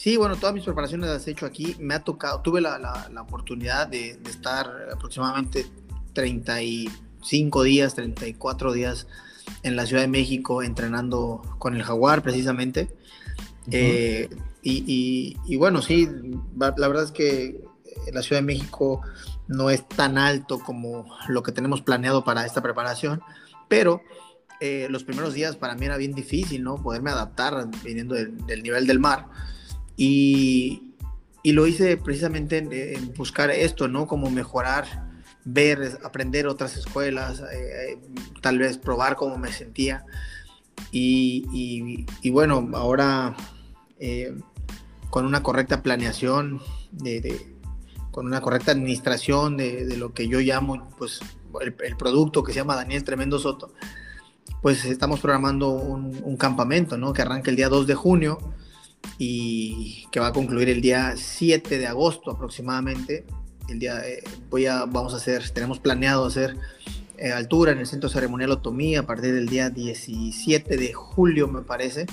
[0.01, 1.75] sí, bueno, todas mis preparaciones las he hecho aquí.
[1.79, 5.67] Me ha tocado, tuve la, la, la oportunidad de, de, estar aproximadamente
[6.13, 9.05] 35 días, 34 días
[9.61, 12.89] en la Ciudad de México entrenando con el Jaguar, precisamente.
[13.67, 14.39] Uh -huh.
[14.63, 16.09] Y, y, y, bueno, sí,
[16.57, 17.61] la verdad es que
[18.11, 19.01] la Ciudad de México
[19.47, 23.21] no es tan alto como lo que tenemos planeado para esta preparación,
[23.67, 24.01] pero
[24.61, 26.81] eh, los primeros días para mí era bien difícil, ¿no?
[26.81, 29.27] Poderme adaptar viniendo del, del nivel del mar.
[29.97, 30.93] Y,
[31.43, 34.07] y, lo hice precisamente en, buscar esto, ¿no?
[34.07, 34.85] Como mejorar,
[35.45, 37.99] ver, aprender otras escuelas, eh,
[38.41, 40.05] tal vez probar cómo me sentía.
[40.91, 43.35] Y, y bueno, ahora...
[43.99, 44.35] Eh,
[45.11, 47.55] con una correcta planeación, de,
[48.09, 51.19] con una correcta administración de, lo que yo llamo pues,
[51.61, 53.73] el, el, producto que se llama Daniel Tremendo Soto,
[54.61, 57.13] pues estamos programando un, un, campamento ¿no?
[57.13, 58.39] que arranca el día 2 de junio
[59.17, 63.25] y que va a concluir el día 7 de agosto aproximadamente.
[63.69, 66.57] El día, eh, voy a, vamos a hacer, tenemos planeado hacer
[67.21, 71.61] eh, altura en el Centro Ceremonial Otomí a partir del día 17 de julio, me
[71.61, 72.07] parece,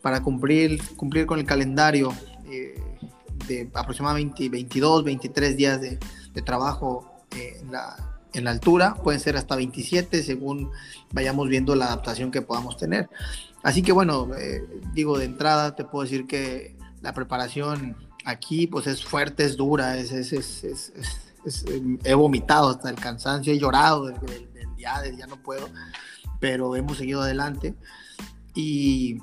[0.00, 2.12] para cumplir, cumplir con el calendario
[2.48, 2.80] eh,
[3.48, 5.98] de aproximadamente 22, 23 días de,
[6.44, 10.70] trabajo en, la, en, la, altura, pueden ser hasta 27 según
[11.12, 13.10] vayamos viendo la adaptación que podamos tener.
[13.62, 18.86] Así que bueno, eh, digo de entrada, te puedo decir que la preparación aquí pues
[18.86, 21.64] es fuerte, es dura, es, es, es, es
[22.04, 25.68] he vomitado hasta el cansancio, he llorado del, del, del día, ya no puedo,
[26.38, 27.74] pero hemos seguido adelante
[28.54, 29.18] y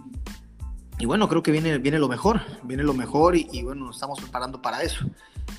[1.00, 3.96] y bueno, creo que viene, viene lo mejor, viene lo mejor y, y, bueno, nos
[3.96, 5.06] estamos preparando para eso.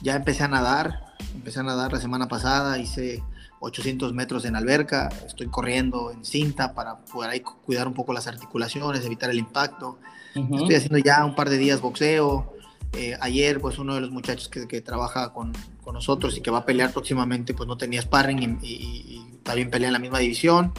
[0.03, 3.23] Ya empecé a nadar, empecé a nadar la semana pasada, hice
[3.61, 8.27] 800 metros en alberca, estoy corriendo en cinta para poder ahí cuidar un poco las
[8.27, 9.99] articulaciones, evitar el impacto.
[10.35, 10.61] Uh -huh.
[10.63, 12.55] Estoy haciendo ya un par de días boxeo.
[12.93, 15.53] Eh, ayer, pues uno de los muchachos que, que trabaja con,
[15.85, 19.39] con, nosotros y que va a pelear próximamente, pues no tenía sparring y, y, y
[19.45, 20.73] también pelea en la misma división.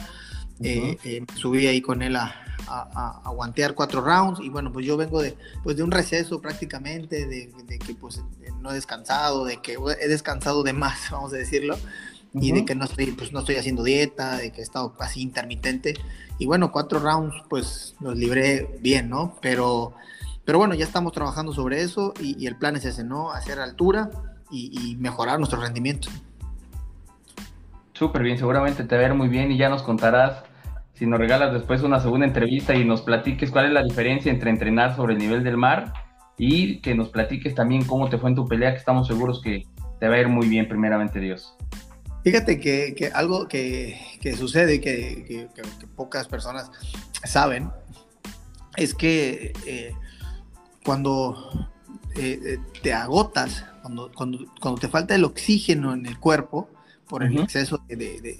[0.58, 0.66] Uh -huh.
[0.66, 2.34] eh, eh, subí ahí con él a,
[2.68, 6.40] a, a, guantear cuatro rounds y bueno, pues yo vengo de, pues de un receso
[6.40, 8.20] prácticamente, de, de, que pues
[8.60, 11.76] no he descansado, de que he descansado de más, vamos a decirlo,
[12.34, 15.20] y de que no estoy, pues no estoy haciendo dieta, de que he estado casi
[15.20, 15.94] intermitente.
[16.38, 19.36] Y bueno, cuatro rounds, pues los libré bien, ¿no?
[19.42, 19.92] Pero,
[20.44, 23.32] pero bueno, ya estamos trabajando sobre eso y, el plan es ese, ¿no?
[23.32, 24.10] Hacer altura
[24.50, 26.08] y, mejorar nuestro rendimiento.
[27.92, 30.44] Súper bien, seguramente te va a ver muy bien y ya nos contarás
[30.94, 34.50] si nos regalas después una segunda entrevista y nos platiques cuál es la diferencia entre
[34.50, 35.92] entrenar sobre el nivel del mar
[36.36, 39.66] y que nos platiques también cómo te fue en tu pelea, que estamos seguros que
[40.00, 41.56] te va a ir muy bien, primeramente Dios.
[42.24, 43.98] Fíjate que, algo que,
[44.36, 46.70] sucede que, que, pocas personas
[47.24, 47.70] saben
[48.76, 49.92] es que eh,
[50.84, 51.68] cuando
[52.14, 56.70] eh, eh, te agotas, cuando, cuando, te falta el oxígeno en el cuerpo
[57.08, 58.38] por el exceso de,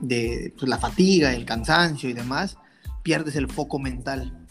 [0.00, 2.56] de, pues, la fatiga, el cansancio y demás,
[3.02, 4.46] pierdes el foco mental,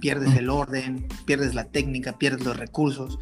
[0.00, 3.18] pierdes el orden, pierdes la técnica, pierdes los recursos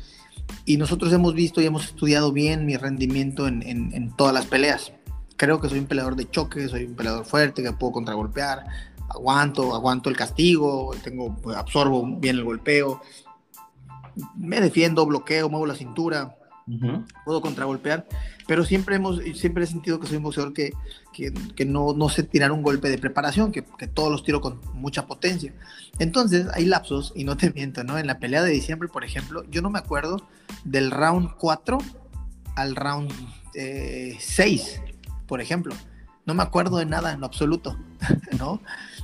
[0.64, 4.92] y nosotros hemos visto y hemos estudiado bien mi rendimiento en, todas las peleas.
[5.36, 8.66] Creo que soy un peleador de choque, soy un peleador fuerte, que puedo contragolpear,
[9.08, 13.00] aguanto, aguanto el castigo, tengo, pues, absorbo bien el golpeo,
[14.36, 16.36] me defiendo, bloqueo, muevo la cintura,
[17.24, 18.06] puedo contragolpear,
[18.46, 20.72] pero siempre, hemos, siempre he sentido que soy un boxeador que,
[21.12, 24.60] que, no, no, sé tirar un golpe de preparación, que, que, todos los tiro con
[24.74, 25.52] mucha potencia.
[25.98, 27.98] Entonces hay lapsos, y no te miento, ¿no?
[27.98, 30.26] En la pelea de diciembre, por ejemplo, yo no me acuerdo
[30.64, 31.78] del round 4
[32.56, 33.12] al round
[33.52, 34.94] 6, eh,
[35.26, 35.74] por ejemplo.
[36.26, 37.76] No me acuerdo de nada en lo absoluto,
[38.38, 38.60] ¿no?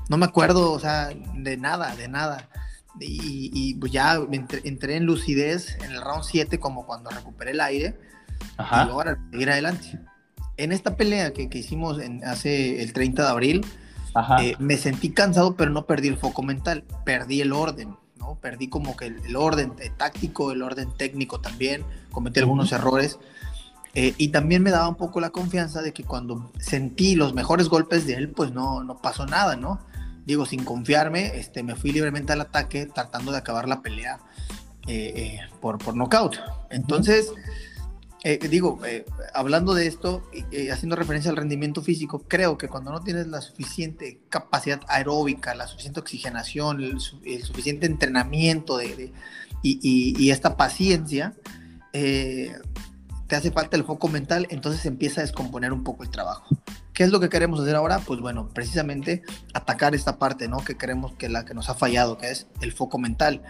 [0.08, 2.48] No me acuerdo, o sea, de nada, de nada.
[3.00, 7.98] Y, pues ya entré, en lucidez en el round 7 como cuando recuperé el aire
[8.56, 8.86] Ajá.
[8.86, 10.00] y ahora seguir adelante.
[10.56, 13.66] En esta pelea que, que hicimos en, hace el 30 de abril,
[14.40, 18.38] eh, me sentí cansado, pero no perdí el foco mental, perdí el orden, ¿no?
[18.40, 23.18] Perdí como que el, orden táctico, el orden técnico también, cometí algunos errores.
[23.94, 27.68] Eh, y también me daba un poco la confianza de que cuando sentí los mejores
[27.68, 29.80] golpes de él, pues no, no pasó nada, ¿no?
[30.26, 34.18] Digo, sin confiarme, este, me fui libremente al ataque tratando de acabar la pelea
[34.88, 36.36] eh, eh, por, por knockout.
[36.68, 37.32] Entonces,
[38.24, 38.80] eh, digo,
[39.34, 40.28] hablando de esto,
[40.72, 45.68] haciendo referencia al rendimiento físico, creo que cuando no tienes la suficiente capacidad aeróbica, la
[45.68, 49.12] suficiente oxigenación, el, suficiente entrenamiento de,
[49.62, 51.34] y, y, esta paciencia,
[51.92, 56.46] te hace falta el foco mental, entonces empieza a descomponer un poco el trabajo.
[56.96, 57.98] ¿Qué es lo que queremos hacer ahora?
[57.98, 60.64] Pues bueno, precisamente atacar esta parte, ¿no?
[60.64, 63.42] Que creemos que la que nos ha fallado, que es el foco mental.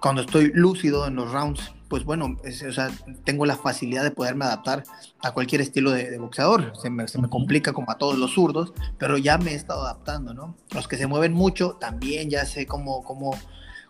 [0.00, 2.90] Cuando estoy lúcido en los rounds, pues bueno, o sea,
[3.22, 4.82] tengo la facilidad de poderme adaptar
[5.20, 6.72] a cualquier estilo de, boxeador.
[6.76, 9.82] Se me, se me, complica como a todos los zurdos, pero ya me he estado
[9.82, 10.56] adaptando, ¿no?
[10.72, 13.38] Los que se mueven mucho, también ya sé cómo, cómo,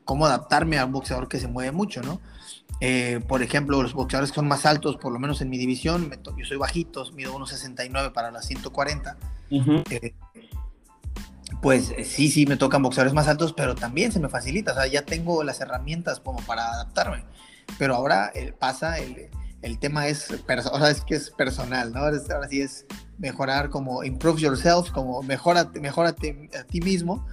[0.05, 2.20] cómo adaptarme a un boxeador que se mueve mucho, ¿no?
[2.80, 6.10] Eh, por ejemplo, los boxeadores que son más altos, por lo menos en mi división,
[6.37, 9.16] yo soy bajito, mido 1,69 para las 140.
[9.50, 10.14] Eh,
[11.62, 14.74] pues eh, sí, sí, me tocan boxeadores más altos, pero también se me facilita, o
[14.74, 17.24] sea, ya tengo las herramientas como para adaptarme.
[17.78, 19.28] Pero ahora pasa, el,
[19.62, 22.00] el, tema es, o sea, es que es personal, ¿no?
[22.00, 22.87] Ahora, sí es
[23.18, 27.26] mejorar como improve yourself, como mejorate, mejorate a ti mismo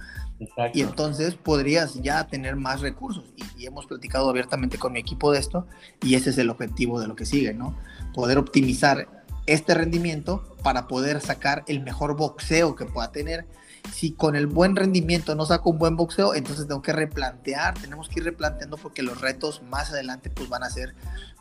[0.72, 3.24] y entonces podrías ya tener más recursos.
[3.36, 5.66] Y, hemos platicado abiertamente con mi equipo de esto
[6.02, 7.76] y ese es el objetivo de lo que sigue, ¿no?
[8.12, 9.08] Poder optimizar
[9.46, 13.46] este rendimiento para poder sacar el mejor boxeo que pueda tener.
[13.92, 18.08] Si con el buen rendimiento no saco un buen boxeo, entonces tengo que replantear, tenemos
[18.08, 20.94] que ir replanteando porque los retos más adelante pues van a ser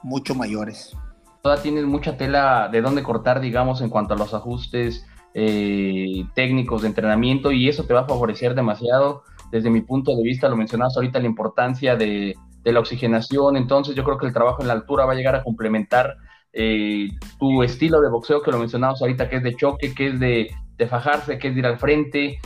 [0.04, 0.96] mucho mayores.
[1.42, 6.82] Toda tienes mucha tela de dónde cortar, digamos, en cuanto a los ajustes, eh, técnicos
[6.82, 9.24] de entrenamiento y eso te va a favorecer demasiado.
[9.52, 14.04] Desde mi punto de vista, lo mencionabas ahorita, la importancia de, la oxigenación, entonces yo
[14.04, 16.16] creo que el trabajo en la altura va a llegar a complementar
[16.54, 20.20] eh, tu estilo de boxeo que lo mencionabas ahorita, que es de choque, que es
[20.20, 20.52] de,
[20.88, 22.40] fajarse, que es de ir al frente.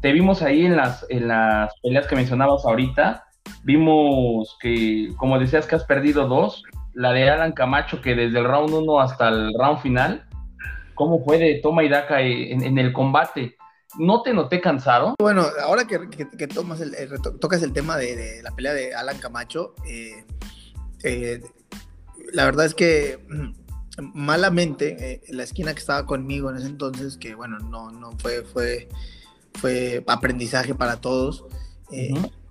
[0.00, 3.24] Te vimos ahí en las, en las peleas que mencionabas ahorita,
[3.64, 6.62] vimos que, como decías, que has perdido dos,
[6.94, 10.26] la de Alan Camacho, que desde el round 1 hasta el round final,
[10.94, 13.56] cómo fue de toma y daca en, el combate.
[13.98, 15.14] ¿No te noté cansado?
[15.18, 16.94] Bueno, ahora que, tomas el,
[17.40, 20.24] tocas el tema de, la pelea de Alan Camacho, eh,
[21.04, 21.42] eh,
[22.32, 27.18] la verdad es que mm, malamente eh, la esquina que estaba conmigo en ese entonces,
[27.18, 28.88] que bueno, no, no fue, fue,
[29.54, 31.44] fue aprendizaje para todos.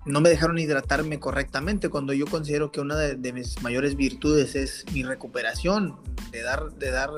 [0.04, 4.84] No me dejaron hidratarme correctamente cuando yo considero que una de, mis mayores virtudes es
[4.92, 5.96] mi recuperación,
[6.30, 7.10] de dar, de dar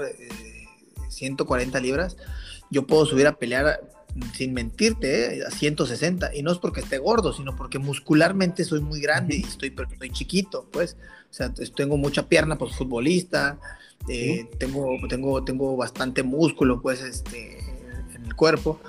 [1.09, 2.17] 140 libras,
[2.71, 3.81] yo puedo subir a pelear
[4.35, 5.43] sin mentirte, ¿eh?
[5.47, 6.35] a 160.
[6.35, 9.89] Y no es porque esté gordo, sino porque muscularmente soy muy grande y estoy, pero
[9.91, 10.97] estoy chiquito, pues.
[11.31, 13.59] O sea, tengo mucha pierna, pues futbolista,
[14.09, 17.59] eh, tengo, tengo, tengo bastante músculo, pues, este,
[18.15, 18.81] en el cuerpo.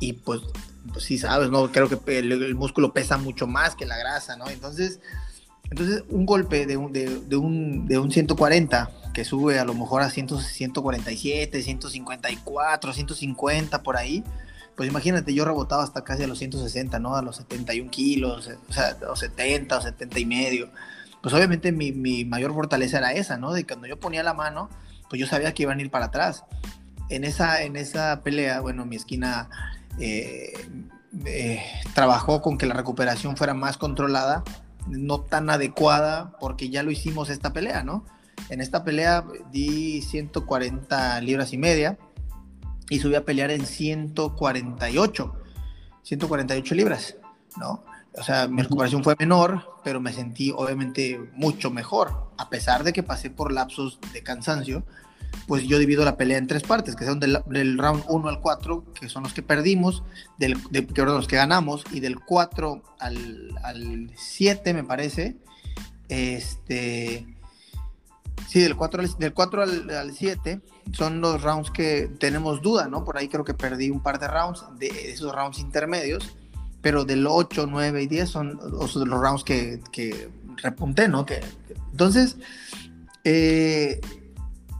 [0.00, 0.40] Y pues,
[0.92, 1.70] pues sí, sabes, ¿no?
[1.70, 4.48] Creo que el, músculo pesa mucho más que la grasa, ¿no?
[4.48, 4.98] Entonces,
[5.70, 9.74] entonces un golpe de un, de, de un, de un 140 que sube a lo
[9.74, 14.24] mejor a 147, 154, 150 por ahí,
[14.76, 17.14] pues imagínate, yo rebotaba hasta casi a los 160, ¿no?
[17.16, 20.70] A los 71 kilos, o sea, los 70 o 70 y medio.
[21.20, 23.52] Pues obviamente mi, mi, mayor fortaleza era esa, ¿no?
[23.52, 24.70] De cuando yo ponía la mano,
[25.08, 26.44] pues yo sabía que iban a ir para atrás.
[27.10, 29.50] En esa, en esa pelea, bueno, mi esquina
[29.98, 30.52] eh,
[31.26, 31.62] eh,
[31.94, 34.42] trabajó con que la recuperación fuera más controlada,
[34.88, 38.06] no tan adecuada, porque ya lo hicimos esta pelea, ¿no?
[38.48, 41.98] En esta pelea di 140 libras y media
[42.88, 45.34] y subí a pelear en 148,
[46.02, 47.16] 148 libras,
[47.56, 47.84] ¿no?
[48.14, 52.92] O sea, mi recuperación fue menor, pero me sentí obviamente mucho mejor, a pesar de
[52.92, 54.84] que pasé por lapsos de cansancio,
[55.46, 58.84] pues yo divido la pelea en tres partes, que son del, round 1 al 4,
[58.92, 60.02] que son los que perdimos,
[60.38, 65.36] del, de, que los que ganamos, y del 4 al, al 7, me parece,
[66.08, 67.26] este,
[68.52, 70.60] Sí, del 4 al, del 4 al, 7
[70.92, 73.02] son los rounds que tenemos duda, ¿no?
[73.02, 76.36] Por ahí creo que perdí un par de rounds, de esos rounds intermedios,
[76.82, 81.24] pero del 8, 9 y 10 son los, rounds que, que, repunté, ¿no?
[81.24, 81.40] Que,
[81.92, 82.36] entonces,
[83.24, 84.02] eh,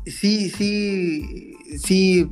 [0.05, 2.29] sí, sí, sí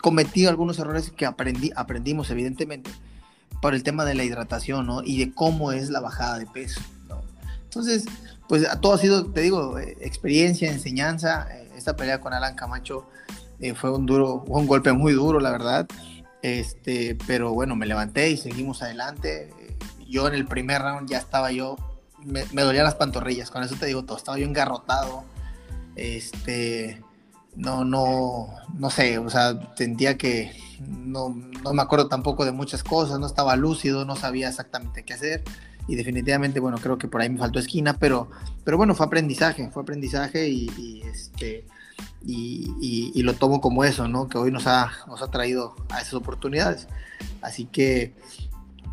[0.00, 2.90] cometí algunos errores que aprendí, aprendimos evidentemente
[3.60, 5.04] por el tema de la hidratación, ¿no?
[5.04, 6.80] Y de cómo es la bajada de peso.
[7.72, 8.04] Entonces,
[8.48, 11.48] pues todo ha sido, te digo, eh, experiencia, enseñanza.
[11.50, 13.08] Eh, esta pelea con Alan Camacho
[13.60, 15.88] eh, fue un duro, un golpe muy duro, la verdad.
[16.42, 19.48] Este, pero bueno, me levanté y seguimos adelante.
[20.06, 21.76] Yo en el primer round ya estaba yo,
[22.22, 25.24] me, dolían las pantorrillas, con eso te digo todo, estaba yo engarrotado.
[25.96, 27.02] Este,
[27.56, 30.54] no, no, no sé, o sea, sentía que
[30.86, 35.14] no, no me acuerdo tampoco de muchas cosas, no estaba lúcido, no sabía exactamente qué
[35.14, 35.44] hacer
[35.88, 38.30] y definitivamente, bueno, creo que por ahí me faltó esquina, pero,
[38.64, 41.66] pero bueno, fue aprendizaje, fue aprendizaje y, este,
[42.24, 44.28] y, lo tomo como eso, ¿no?
[44.28, 46.88] Que hoy nos ha, nos ha traído a esas oportunidades.
[47.40, 48.14] Así que,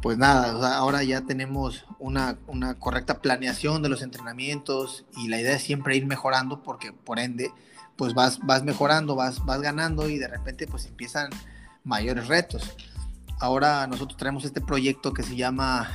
[0.02, 5.56] pues nada, ahora ya tenemos una, una, correcta planeación de los entrenamientos y la idea
[5.56, 7.52] es siempre ir mejorando porque por ende,
[7.98, 11.30] pues vas, vas mejorando, vas, vas ganando y de repente pues empiezan
[11.84, 12.76] mayores retos.
[13.40, 15.90] Ahora nosotros tenemos este proyecto que se llama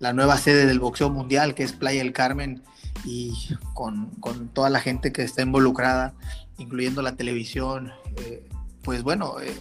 [0.00, 2.62] la nueva sede del boxeo mundial, que es Playa del Carmen,
[3.04, 3.32] y
[3.74, 4.10] con,
[4.52, 6.14] toda la gente que está involucrada,
[6.58, 8.42] incluyendo la televisión, eh,
[8.82, 9.54] pues bueno, eh,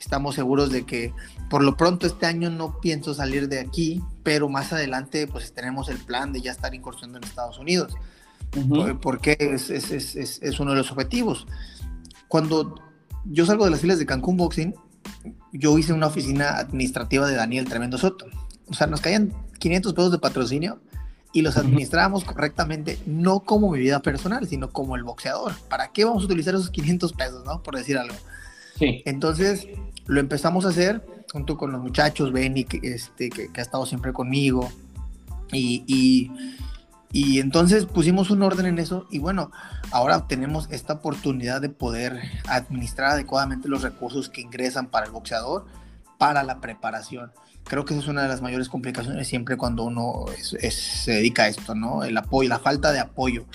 [0.00, 1.12] estamos seguros de que
[1.48, 5.88] por lo pronto este año no pienso salir de aquí, pero más adelante pues tenemos
[5.88, 7.94] el plan de ya estar incursionando en Estados Unidos,
[9.00, 11.46] porque es, es, uno de los objetivos.
[12.28, 12.74] Cuando
[13.24, 14.74] yo salgo de las filas de Cancún Boxing,
[15.52, 18.26] yo hice una oficina administrativa de Daniel Tremendo Soto.
[18.66, 19.32] O sea, nos caían
[19.62, 20.80] 500 pesos de patrocinio
[21.32, 25.54] y los administrábamos correctamente, no como mi vida personal, sino como el boxeador.
[25.68, 27.62] ¿Para qué vamos a utilizar esos 500 pesos, no?
[27.62, 28.16] Por decir algo.
[28.76, 29.02] Sí.
[29.06, 29.68] Entonces,
[30.06, 34.12] lo empezamos a hacer junto con los muchachos, Benny, que, este, que, ha estado siempre
[34.12, 34.70] conmigo.
[35.52, 36.30] Y, y,
[37.12, 39.52] y, entonces pusimos un orden en eso y bueno,
[39.90, 45.66] ahora tenemos esta oportunidad de poder administrar adecuadamente los recursos que ingresan para el boxeador,
[46.18, 47.32] para la preparación.
[47.72, 51.48] Creo que esa es una de las mayores complicaciones siempre cuando uno se dedica a
[51.48, 52.04] esto, ¿no?
[52.04, 53.46] El apoyo, la falta de apoyo.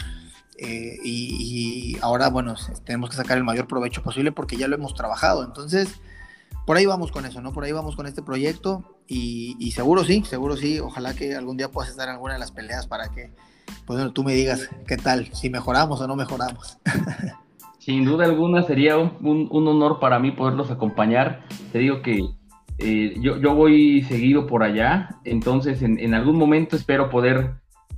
[0.57, 4.95] Eh, y, ahora, bueno, tenemos que sacar el mayor provecho posible porque ya lo hemos
[4.95, 5.43] trabajado.
[5.43, 6.01] Entonces,
[6.65, 7.53] por ahí vamos con eso, ¿no?
[7.53, 10.79] Por ahí vamos con este proyecto y, seguro sí, seguro sí.
[10.79, 13.29] Ojalá que algún día puedas estar en alguna de las peleas para que,
[13.85, 16.79] pues, tú me digas qué tal, si mejoramos o no mejoramos.
[17.77, 21.45] Sin duda alguna sería un, un honor para mí poderlos acompañar.
[21.71, 22.35] Te digo que
[22.79, 27.55] eh, yo, yo, voy seguido por allá, entonces en, algún momento espero poder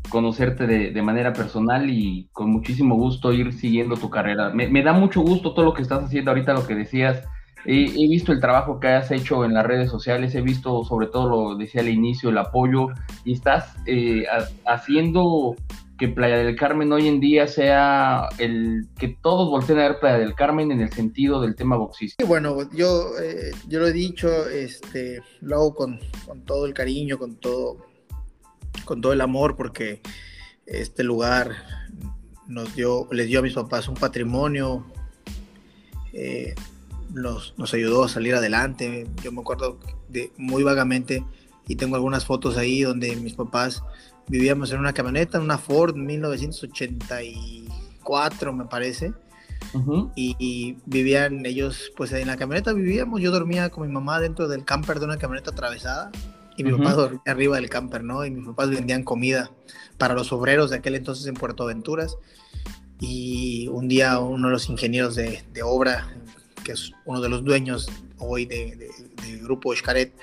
[0.10, 4.52] conocerte de, manera personal y con muchísimo gusto ir siguiendo tu carrera.
[4.52, 7.24] Me, da mucho gusto todo lo que estás haciendo ahorita, lo que decías.
[7.66, 11.30] He, visto el trabajo que has hecho en las redes sociales, he visto sobre todo
[11.30, 12.88] lo decía al inicio, el apoyo
[13.26, 14.24] y estás eh,
[14.66, 15.56] haciendo
[16.00, 20.18] que Playa del Carmen hoy en día sea el que todos volteen a ver Playa
[20.18, 22.26] del Carmen en el sentido del tema boxístico.
[22.26, 26.00] bueno, yo, eh, yo lo he dicho, este, lo hago con,
[26.46, 27.86] todo el cariño, con todo,
[28.86, 30.02] con todo el amor, porque
[30.66, 31.52] este lugar
[32.48, 34.86] nos dio, les dio a mis papás un patrimonio,
[36.14, 36.56] eh,
[37.14, 39.06] nos, nos ayudó a salir adelante.
[39.22, 39.78] Yo me acuerdo
[40.08, 41.26] de muy vagamente
[41.68, 43.84] y tengo algunas fotos ahí donde mis papás
[44.30, 49.14] vivíamos en una camioneta, una Ford 1984 me parece.
[50.16, 54.64] y, vivían ellos, pues en la camioneta vivíamos, yo dormía con mi mamá dentro del
[54.64, 56.10] camper de una camioneta atravesada
[56.56, 58.26] y mi papá dormía arriba del camper, ¿no?
[58.26, 59.52] Y mis papás vendían comida
[59.98, 62.16] para los obreros de aquel entonces en Puerto Aventuras.
[63.00, 66.10] Y un día uno de los ingenieros de, de obra,
[66.64, 68.90] que es uno de los dueños hoy del de,
[69.42, 70.14] grupo Xcaret,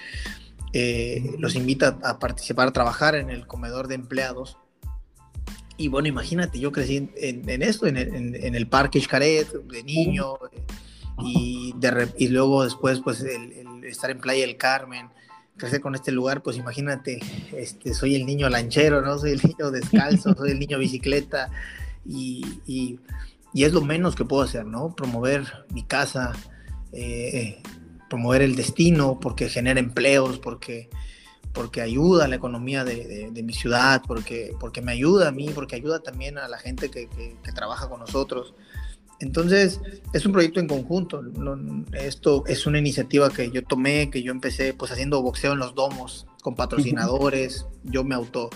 [0.78, 4.58] eh, los invita a participar, a trabajar en el comedor de empleados.
[5.78, 7.96] Y bueno, imagínate, yo crecí en, esto, en,
[8.54, 10.34] el parque Xcaret, de niño,
[11.24, 11.74] y,
[12.18, 13.24] y luego después, pues,
[13.84, 15.08] estar en Playa del Carmen,
[15.56, 17.20] crecer con este lugar, pues imagínate,
[17.56, 19.18] este, soy el niño lanchero, ¿no?
[19.18, 21.50] Soy el niño descalzo, soy el niño bicicleta,
[22.04, 22.98] y, y,
[23.64, 24.94] es lo menos que puedo hacer, ¿no?
[24.94, 26.34] Promover mi casa,
[26.92, 27.62] eh,
[28.09, 30.88] promover el destino, porque genera empleos, porque,
[31.52, 35.76] porque ayuda a la economía de, mi ciudad, porque, porque me ayuda a mí, porque
[35.76, 37.09] ayuda también a la gente que,
[37.54, 38.54] trabaja con nosotros.
[39.18, 39.80] Entonces,
[40.12, 41.22] es un proyecto en conjunto.
[41.92, 45.74] esto es una iniciativa que yo tomé, que yo empecé pues haciendo boxeo en los
[45.74, 48.50] domos con patrocinadores, yo me auto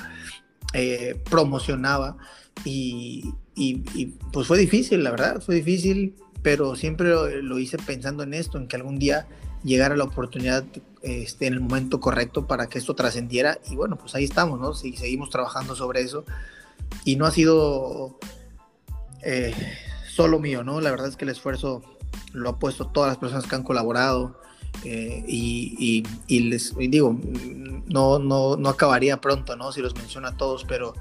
[0.73, 2.17] eh, promocionaba
[2.65, 7.09] y, y, pues fue difícil, la verdad, fue difícil pero siempre
[7.43, 9.27] lo, hice pensando en esto, en que algún día
[9.63, 10.65] llegara la oportunidad
[11.03, 13.59] este, en el momento correcto para que esto trascendiera.
[13.71, 14.75] Y bueno, pues ahí estamos, ¿no?
[14.75, 16.25] Sí, seguimos trabajando sobre eso.
[17.05, 18.19] Y no ha sido
[19.23, 19.55] eh,
[20.09, 20.81] solo mío, ¿no?
[20.81, 21.83] La verdad es que el esfuerzo
[22.33, 24.41] lo ha puesto todas las personas que han colaborado.
[24.85, 27.19] Eh, y, y, les digo,
[27.87, 29.73] no, no, no acabaría pronto, ¿no?
[29.73, 30.95] Si los menciono a todos, pero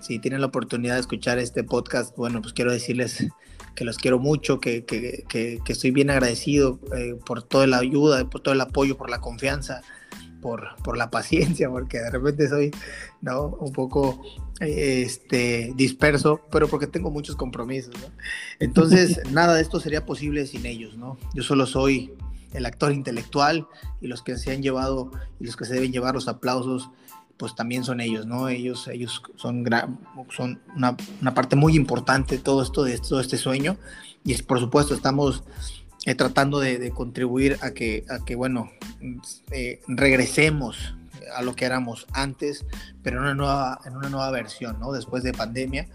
[0.00, 3.28] si tienen la oportunidad de escuchar este podcast, bueno, pues quiero decirles
[3.74, 8.28] que los quiero mucho, que, que, que, estoy bien agradecido eh, por toda la ayuda,
[8.28, 9.82] por todo el apoyo, por la confianza,
[10.40, 12.70] por, por la paciencia, porque de repente soy
[13.20, 13.46] ¿no?
[13.46, 14.22] un poco
[14.60, 17.94] este, disperso, pero porque tengo muchos compromisos.
[18.00, 18.08] ¿no?
[18.58, 20.96] Entonces, nada de esto sería posible sin ellos.
[20.96, 21.16] ¿no?
[21.34, 22.12] Yo solo soy
[22.52, 23.66] el actor intelectual
[24.00, 25.10] y los que se han llevado
[25.40, 26.90] y los que se deben llevar los aplausos
[27.36, 28.48] pues también son ellos, ¿no?
[28.48, 29.64] Ellos, ellos son,
[30.30, 33.78] son una, una, parte muy importante de todo esto, de todo este sueño.
[34.24, 35.42] Y es, por supuesto, estamos
[36.04, 38.70] eh, tratando de, contribuir a que, a que bueno,
[39.50, 40.94] eh, regresemos
[41.34, 42.64] a lo que éramos antes,
[43.02, 44.92] pero en una nueva, en una nueva versión, ¿no?
[44.92, 45.88] Después de pandemia.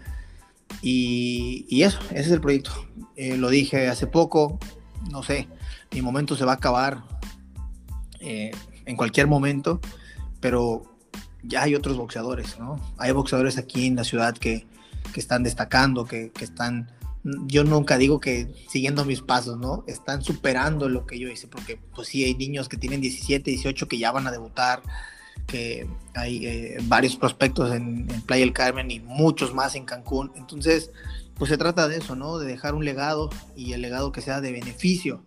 [0.82, 2.72] Y, y eso, ese es el proyecto.
[3.16, 4.58] Eh, lo dije hace poco,
[5.10, 5.48] no sé,
[5.92, 7.04] mi momento se va a acabar
[8.20, 9.80] en cualquier momento,
[10.40, 10.97] pero
[11.48, 12.80] ya hay otros boxeadores, ¿no?
[12.98, 14.66] Hay boxeadores aquí en la ciudad que,
[15.12, 16.90] que están destacando, que, que, están,
[17.46, 19.82] yo nunca digo que siguiendo mis pasos, ¿no?
[19.86, 23.88] Están superando lo que yo hice, porque pues sí, hay niños que tienen 17, 18
[23.88, 24.82] que ya van a debutar,
[25.46, 30.30] que hay eh, varios prospectos en, Playa del Carmen y muchos más en Cancún.
[30.36, 30.92] Entonces,
[31.34, 32.38] pues se trata de eso, ¿no?
[32.38, 35.22] De dejar un legado y el legado que sea de beneficio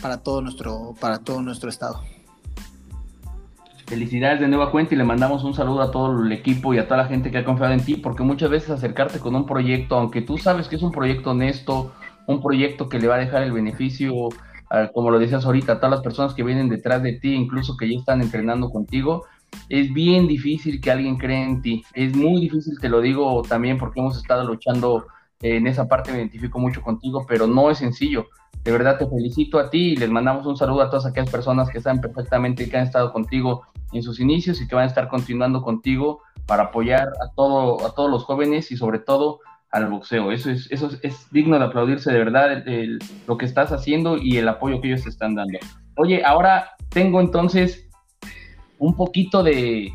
[0.00, 2.02] para todo nuestro, para todo nuestro estado.
[3.92, 6.88] Felicidades de nueva cuenta y le mandamos un saludo a todo el equipo y a
[6.88, 9.96] toda la gente que ha confiado en ti, porque muchas veces acercarte con un proyecto,
[9.96, 11.92] aunque tú sabes que es un proyecto honesto,
[12.26, 14.14] un proyecto que le va a dejar el beneficio,
[14.94, 17.86] como lo decías ahorita, a todas las personas que vienen detrás de ti, incluso que
[17.86, 19.26] ya están entrenando contigo,
[19.68, 21.84] es bien difícil que alguien cree en ti.
[21.92, 25.04] Es muy difícil, te lo digo también porque hemos estado luchando
[25.42, 28.24] en esa parte, me identifico mucho contigo, pero no es sencillo.
[28.64, 31.68] De verdad te felicito a ti y les mandamos un saludo a todas aquellas personas
[31.68, 35.08] que saben perfectamente que han estado contigo en sus inicios y que van a estar
[35.08, 39.40] continuando contigo para apoyar a, todo, a todos los jóvenes y sobre todo
[39.70, 40.32] al boxeo.
[40.32, 42.64] Eso es, eso es, digno de aplaudirse de verdad
[43.26, 45.58] lo que estás haciendo y el apoyo que ellos te están dando.
[45.96, 47.88] Oye, ahora tengo entonces
[48.78, 49.92] un poquito de,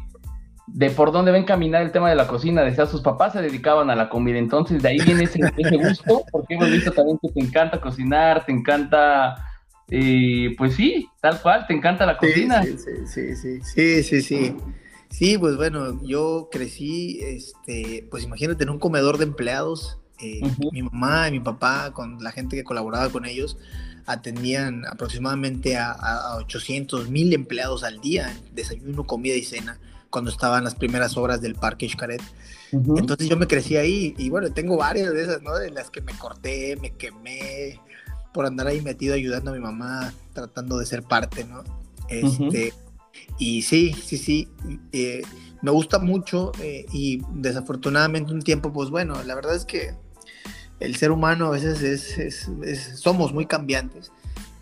[0.68, 2.62] de por dónde ven caminar el tema de la cocina.
[2.62, 6.24] Decía, sus papás se dedicaban a la comida, entonces de ahí viene ese, ese gusto,
[6.32, 9.36] porque hemos visto también que te encanta cocinar, te encanta
[9.90, 12.64] y pues sí, tal cual, te encanta la cocina.
[12.64, 12.78] Sí,
[13.08, 14.56] sí, sí, sí, sí, sí.
[15.10, 20.00] Sí, pues bueno, yo crecí, este, pues imagínate, en un comedor de empleados.
[20.20, 23.58] Eh, mi mamá y mi papá, con la gente que colaboraba con ellos,
[24.08, 29.80] atendían aproximadamente a, a 800 mil empleados al día, desayuno, comida y cena,
[30.10, 32.22] cuando estaban las primeras obras del Parque Xcaret.
[32.72, 35.56] Entonces yo me crecí ahí y bueno, tengo varias de esas, ¿no?
[35.56, 37.80] De las que me corté, me quemé,
[38.38, 41.64] por andar ahí metido ayudando a mi mamá, tratando de ser parte, ¿no?
[42.08, 42.72] Este,
[43.40, 44.48] Y sí, sí, sí,
[44.92, 45.24] eh,
[45.64, 49.96] me gusta mucho eh, y desafortunadamente un tiempo, pues bueno, la verdad es que
[50.80, 52.52] el ser humano a veces es,
[53.00, 54.12] somos muy cambiantes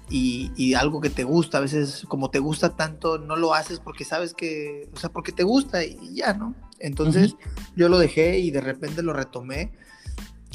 [0.10, 4.06] y, algo que te gusta, a veces como te gusta tanto, no lo haces porque
[4.06, 6.56] sabes que, o sea, porque te gusta y, ya, ¿no?
[6.80, 7.36] Entonces
[7.76, 9.74] yo lo dejé y de repente lo retomé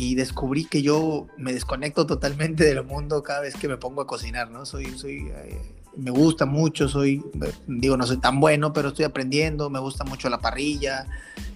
[0.01, 4.07] y descubrí que yo me desconecto totalmente del mundo cada vez que me pongo a
[4.07, 4.65] cocinar, ¿no?
[4.65, 5.61] Soy, soy, eh,
[5.95, 7.23] me gusta mucho, soy,
[7.67, 11.07] digo, no soy tan bueno, pero estoy aprendiendo, me gusta mucho la parrilla,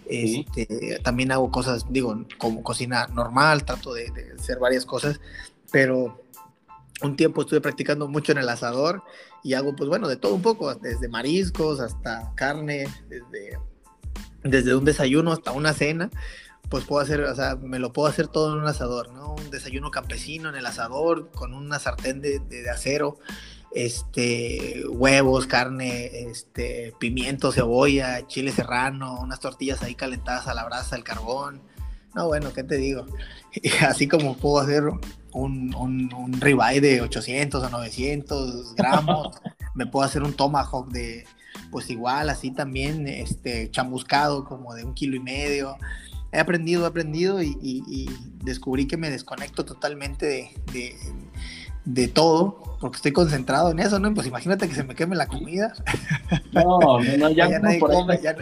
[0.05, 5.20] este, también hago cosas, digo, como cocina normal, trato de, de hacer varias cosas,
[5.72, 6.22] pero
[7.01, 9.05] un tiempo estuve practicando mucho en el asador
[9.42, 13.59] y hago, pues bueno, de todo un poco, desde mariscos hasta carne, desde,
[14.42, 16.11] desde un desayuno hasta una cena,
[16.75, 19.35] pues puedo hacer, o sea, me lo puedo hacer todo en un asador, ¿no?
[19.35, 23.16] Un desayuno campesino en el asador con una sartén de, de, acero,
[23.72, 30.97] este, huevos, carne, este, pimiento, cebolla, chile serrano, unas tortillas ahí calentadas a la brasa,
[30.97, 31.62] el carbón.
[32.12, 33.07] No, bueno, ¿qué te digo?
[33.89, 34.83] Así como puedo hacer
[35.33, 39.37] un, un, ribeye de 800 o 900 gramos,
[39.77, 41.25] me puedo hacer un tomahawk de,
[41.70, 45.77] pues igual, así también, este, chamuscado como de un kilo y medio.
[46.35, 48.11] He aprendido, he aprendido y,
[48.43, 50.26] descubrí que me desconecto totalmente
[50.72, 50.97] de,
[51.85, 54.12] de, todo, porque estoy concentrado en eso, ¿no?
[54.12, 55.72] Pues imagínate que se me queme la comida.
[56.53, 58.37] No, no, ya, ya nadie come, ya,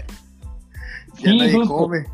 [1.23, 2.05] nadie come.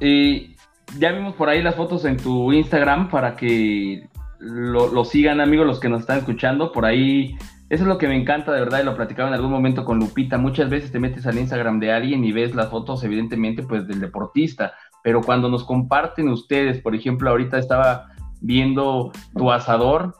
[0.00, 0.56] Y
[0.98, 4.08] ya vimos por ahí las fotos en tu Instagram para que
[4.38, 6.72] lo, sigan, amigos, los que nos están escuchando.
[6.72, 7.36] Por ahí,
[7.70, 10.00] eso es lo que me encanta de verdad y lo platicaba en algún momento con
[10.00, 10.38] Lupita.
[10.38, 14.00] Muchas veces te metes al Instagram de alguien y ves las fotos, evidentemente, pues del
[14.00, 14.74] deportista.
[15.04, 18.08] Pero cuando nos comparten ustedes, por ejemplo, ahorita estaba
[18.40, 20.16] viendo tu asador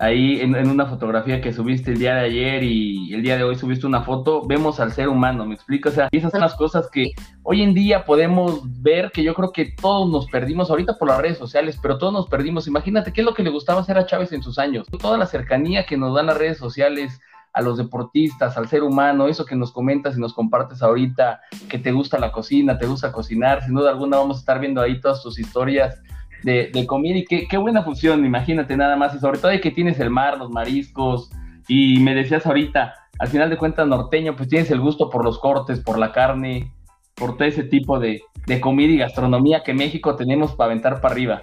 [0.00, 3.54] ahí en, una fotografía que subiste el día de ayer y el día de hoy
[3.56, 5.90] subiste una foto, vemos al ser humano, ¿me explico?
[5.90, 9.52] O sea, esas son las cosas que hoy en día podemos ver que yo creo
[9.52, 12.66] que todos nos perdimos ahorita por las redes sociales, pero todos nos perdimos.
[12.66, 14.86] Imagínate qué es lo que le gustaba hacer a Chávez en sus años.
[14.86, 17.20] Toda la cercanía que nos dan las redes sociales
[17.52, 21.78] a los deportistas, al ser humano, eso que nos comentas y nos compartes ahorita, que
[21.78, 24.98] te gusta la cocina, te gusta cocinar, sin duda alguna vamos a estar viendo ahí
[24.98, 26.00] todas tus historias
[26.42, 29.60] de, de comida y qué, qué, buena función, imagínate nada más, y sobre todo de
[29.60, 31.30] que tienes el mar, los mariscos,
[31.68, 35.38] y me decías ahorita, al final de cuentas norteño, pues tienes el gusto por los
[35.38, 36.72] cortes, por la carne,
[37.14, 41.12] por todo ese tipo de, de comida y gastronomía que México tenemos para aventar para
[41.12, 41.42] arriba.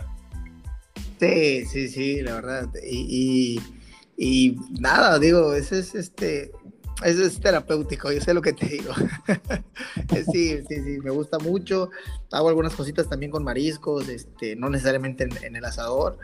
[1.20, 2.70] Sí, sí, sí, la verdad.
[2.84, 3.60] Y,
[4.18, 6.52] y, y nada, digo, ese es este,
[7.04, 8.92] eso es terapéutico, yo sé lo que te digo.
[10.32, 11.92] sí, sí, sí, me gusta mucho.
[12.32, 16.18] Hago algunas cositas también con mariscos, este, no necesariamente en, el asador.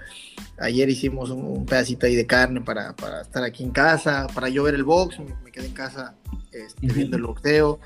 [0.57, 4.63] Ayer hicimos un, pedacito ahí de carne para, para, estar aquí en casa, para yo
[4.63, 6.15] ver el box, me, quedé en casa
[6.51, 7.79] este, viendo el boxeo,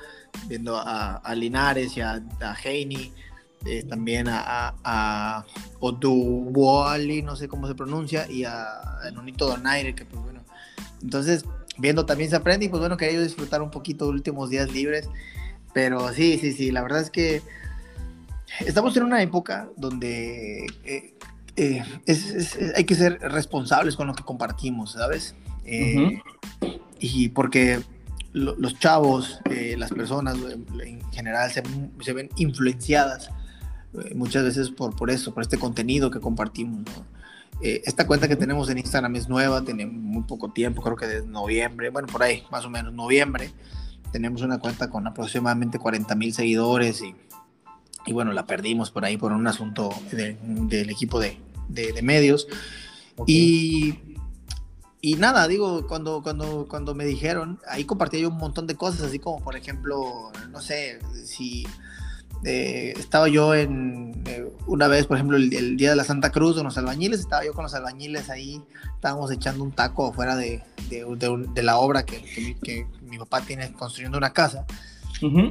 [0.47, 3.11] viendo a, Linares y a, a Heini.
[3.65, 5.45] Eh, también a, a,
[5.81, 10.45] no sé cómo se pronuncia, y a, a Nonito Donaire, que pues bueno.
[11.01, 11.43] Entonces,
[11.78, 14.71] viendo también se aprende y pues bueno, quería yo disfrutar un poquito de últimos días
[14.71, 15.09] libres.
[15.73, 17.41] Pero sí, sí, sí, la verdad es que
[18.65, 21.13] estamos en una época donde eh,
[21.55, 21.84] eh,
[22.75, 25.36] hay que ser responsables con lo que compartimos, ¿sabes?
[25.65, 26.19] Eh,
[26.99, 27.80] y porque
[28.34, 29.39] los chavos,
[29.78, 30.38] las personas
[30.84, 31.63] en general se,
[32.01, 33.32] se ven influenciadas
[34.15, 37.16] muchas veces por, por eso, por este contenido que compartimos, ¿no?
[37.62, 41.08] Eh, esta cuenta que tenemos en Instagram es nueva, tiene muy poco tiempo, creo que
[41.08, 43.51] desde noviembre, bueno, por ahí, más o menos noviembre.
[44.12, 47.16] Tenemos una cuenta con aproximadamente 40 mil seguidores y,
[48.05, 51.38] y, bueno, la perdimos por ahí por un asunto del equipo de,
[51.68, 52.47] de, medios.
[53.26, 53.95] Y,
[55.01, 59.01] y nada, digo, cuando, cuando, cuando me dijeron, ahí compartí yo un montón de cosas,
[59.01, 61.68] así como por ejemplo, no sé, si
[62.43, 66.55] eh, estaba yo en eh, una vez, por ejemplo, el, día de la Santa Cruz
[66.55, 68.61] con los albañiles, estaba yo con los albañiles ahí,
[68.95, 72.21] estábamos echando un taco afuera de, de, la obra que,
[72.61, 74.65] que, mi papá tiene construyendo una casa.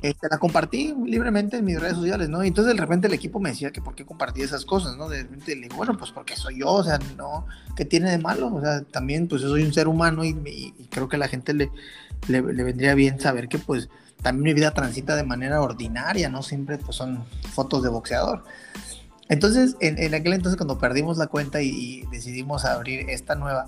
[0.03, 2.45] este, la compartí libremente en mis redes sociales, ¿no?
[2.45, 5.09] Y entonces de repente el equipo me decía que por qué compartí esas cosas, ¿no?
[5.09, 8.19] De repente le digo, bueno, pues porque soy yo, o sea, no, ¿qué tiene de
[8.19, 8.55] malo?
[8.55, 11.29] O sea, también pues yo soy un ser humano y, y creo que a la
[11.29, 11.71] gente le,
[12.29, 13.89] le, le vendría bien saber que pues
[14.23, 18.45] también mi vida transita de manera ordinaria, no siempre pues, son fotos de boxeador.
[19.29, 23.67] Entonces, en, aquel entonces cuando perdimos la cuenta y, decidimos abrir esta nueva,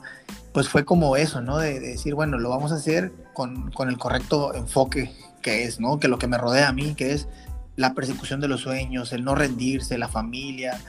[0.52, 1.58] pues fue como eso, ¿no?
[1.58, 5.98] De, decir, bueno, lo vamos a hacer con, con, el correcto enfoque que es, ¿no?
[5.98, 7.28] Que lo que me rodea a mí, que es
[7.76, 10.80] la persecución de los sueños, el no rendirse, la familia,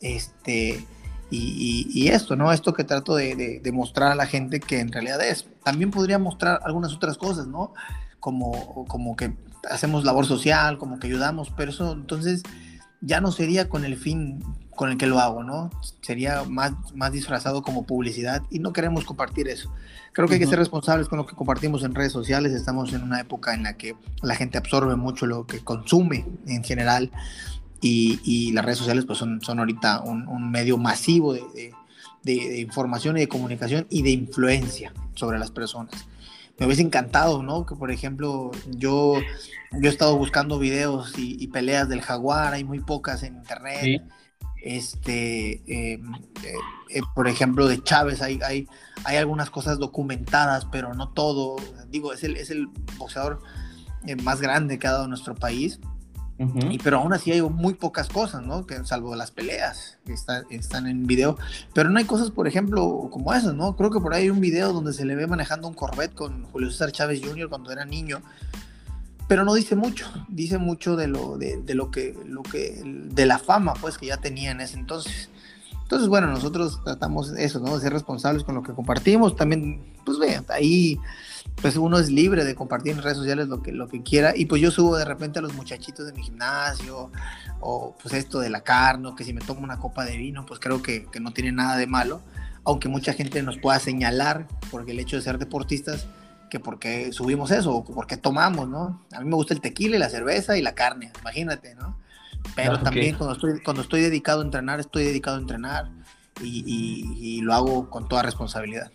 [0.00, 0.84] este,
[1.30, 2.52] y, y, esto, ¿no?
[2.52, 5.46] Esto que trato de, de, de, mostrar a la gente que en realidad es.
[5.64, 7.74] También podría mostrar algunas otras cosas, ¿no?
[8.26, 9.36] Como, como que
[9.70, 12.42] hacemos labor social, como que ayudamos, pero eso entonces
[13.00, 14.42] ya no sería con el fin
[14.74, 15.70] con el que lo hago, ¿no?
[16.00, 19.72] Sería más, más disfrazado como publicidad y no queremos compartir eso.
[20.12, 22.52] Creo que hay que ser responsables con lo que compartimos en redes sociales.
[22.52, 26.64] Estamos en una época en la que la gente absorbe mucho lo que consume en
[26.64, 27.12] general
[27.80, 32.34] y, y las redes sociales pues son, son ahorita un, un medio masivo de, de,
[32.34, 36.08] de, información y de comunicación y de influencia sobre las personas.
[36.58, 37.66] Me hubiese encantado, ¿no?
[37.66, 39.14] Que por ejemplo yo,
[39.72, 43.80] yo he estado buscando videos y, y peleas del jaguar, hay muy pocas en internet.
[43.82, 44.00] Sí
[44.66, 46.54] este, em, eh,
[46.90, 48.66] eh, por ejemplo, de Chávez, hay, hay,
[49.04, 51.56] hay, algunas cosas documentadas, pero no todo.
[51.88, 52.66] Digo, es el, es el
[52.98, 53.40] boxeador
[54.06, 55.78] eh, más grande que ha dado nuestro país.
[56.38, 58.66] Y, pero aún así hay muy pocas cosas, ¿no?
[58.66, 60.14] Que, salvo las peleas que
[60.56, 61.38] están en video.
[61.72, 63.74] Pero no hay cosas, por ejemplo, como esas, ¿no?
[63.76, 66.44] Creo que por ahí hay un video donde se le ve manejando un Corvette con
[66.44, 67.48] Julio César Chávez Jr.
[67.48, 68.20] cuando era niño
[69.28, 73.26] pero no dice mucho, dice mucho de lo, de, de, lo que, lo que, de
[73.26, 75.30] la fama, pues, que ya tenía en ese entonces.
[75.82, 77.74] Entonces, bueno, nosotros tratamos eso, ¿no?
[77.74, 79.34] De ser responsables con lo que compartimos.
[79.34, 80.98] También, pues, vean, ahí,
[81.54, 84.32] pues, uno es libre de compartir en redes sociales lo que, lo que quiera.
[84.36, 87.10] Y, pues, yo subo de repente a los muchachitos de mi gimnasio,
[87.60, 90.46] o, pues, esto de la carne, o que si me tomo una copa de vino,
[90.46, 92.20] pues, creo que, que no tiene nada de malo.
[92.64, 96.06] Aunque mucha gente nos pueda señalar, porque el hecho de ser deportistas,
[96.50, 99.04] que por qué subimos eso, o por qué tomamos, ¿no?
[99.12, 101.96] A mí me gusta el tequila y la cerveza y la carne, imagínate, ¿no?
[102.54, 105.90] Pero también cuando, estoy, cuando estoy dedicado a entrenar, estoy dedicado a entrenar
[106.42, 108.92] y, lo hago con toda responsabilidad.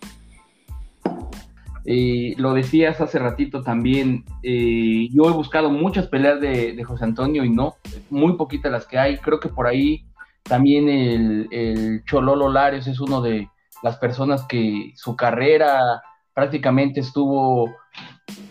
[1.83, 7.43] Y lo decías hace ratito también, eh, yo he buscado muchas peleas de, José Antonio
[7.43, 7.75] y no,
[8.09, 9.17] muy poquitas las que hay.
[9.17, 10.05] Creo que por ahí
[10.43, 13.49] también el, Chololo Lares es uno de
[13.81, 16.01] las personas que su carrera
[16.33, 17.73] prácticamente estuvo,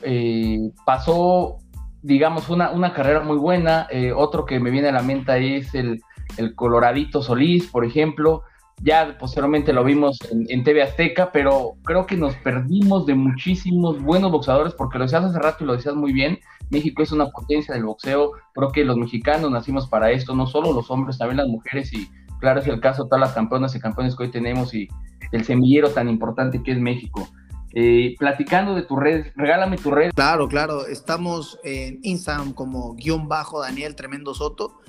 [0.03, 1.59] eh, pasó,
[2.03, 3.87] digamos, una, una, carrera muy buena.
[3.91, 6.01] Eh, otro que me viene a la mente es el,
[6.37, 8.43] el, Coloradito Solís, por ejemplo.
[8.83, 14.01] Ya posteriormente lo vimos en, en, TV Azteca, pero creo que nos perdimos de muchísimos
[14.03, 16.39] buenos boxeadores, porque lo decías hace rato y lo decías muy bien,
[16.71, 20.73] México es una potencia del boxeo, creo que los mexicanos nacimos para esto, no solo
[20.73, 22.09] los hombres, también las mujeres, y
[22.39, 24.89] claro es el caso todas las campeonas y campeones que hoy tenemos y
[25.33, 27.29] el semillero tan importante que es México.
[27.73, 30.11] Eh, platicando de tu red, regálame tu red.
[30.13, 34.81] Claro, claro, estamos en Instagram como guion bajo Daniel Tremendo Soto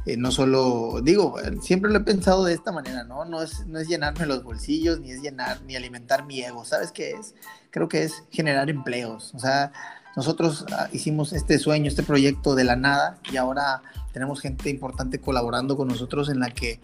[0.05, 3.25] eh, no solo, digo, siempre lo he pensado de esta manera, ¿no?
[3.25, 6.91] No es, no es llenarme los bolsillos, ni es llenar, ni alimentar mi ego, ¿sabes
[6.91, 7.35] qué es?
[7.69, 9.71] Creo que es generar empleos, o sea,
[10.15, 13.81] nosotros ah, hicimos este sueño, este proyecto de la nada y ahora
[14.11, 16.81] tenemos gente importante colaborando con nosotros en la que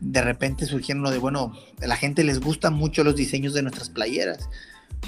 [0.00, 1.52] de repente surgieron lo de, bueno,
[1.82, 4.48] a la gente les gustan mucho los diseños de nuestras playeras.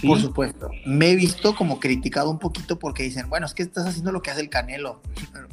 [0.07, 0.71] Por supuesto.
[0.87, 4.23] Me he visto como criticado un poquito porque dicen, bueno, es que estás haciendo lo
[4.23, 5.01] que hace el Canelo.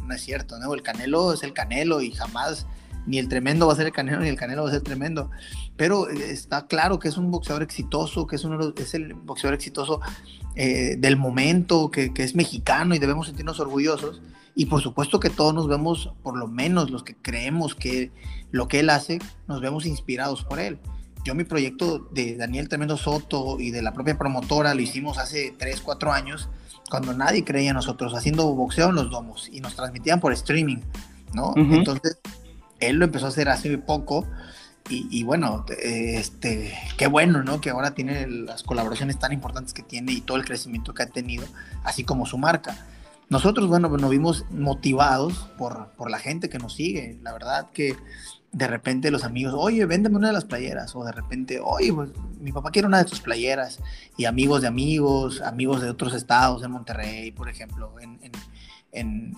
[0.10, 0.74] No es cierto, ¿no?
[0.74, 2.66] El Canelo es el Canelo y jamás
[3.06, 5.30] ni el tremendo va a ser el Canelo ni el Canelo va a ser tremendo.
[5.78, 9.54] Pero eh, está claro que es un boxeador exitoso, que es, uno, es el boxeador
[9.54, 10.02] exitoso
[10.56, 14.22] eh, del momento, que, que es mexicano y debemos sentirnos orgullosos.
[14.56, 18.12] Y por supuesto que todos nos vemos, por lo menos los que creemos que
[18.52, 20.80] lo que él hace, nos vemos inspirados por él
[21.24, 25.54] yo mi proyecto de Daniel Tremendo Soto y de la propia promotora lo hicimos hace
[25.58, 26.50] 3, 4 años,
[26.90, 30.80] cuando nadie creía en nosotros, haciendo boxeo en los domos y nos transmitían por streaming,
[31.34, 31.54] ¿no?
[31.56, 32.20] Entonces,
[32.80, 34.26] él lo empezó a hacer hace poco
[34.90, 37.62] y, bueno, este, qué bueno, ¿no?
[37.62, 41.08] Que ahora tiene las colaboraciones tan importantes que tiene y todo el crecimiento que ha
[41.08, 41.46] tenido,
[41.84, 42.88] así como su marca.
[43.30, 47.20] Nosotros, bueno, nos vimos motivados por, por la gente que nos sigue.
[47.22, 47.96] La verdad que
[48.52, 52.10] de repente los amigos, oye, véndeme una de las playeras, o de repente, oye, pues,
[52.40, 53.80] mi papá quiere una de tus playeras,
[54.18, 58.20] y amigos de amigos, amigos de otros estados, en Monterrey, por ejemplo, en,
[58.92, 59.36] en,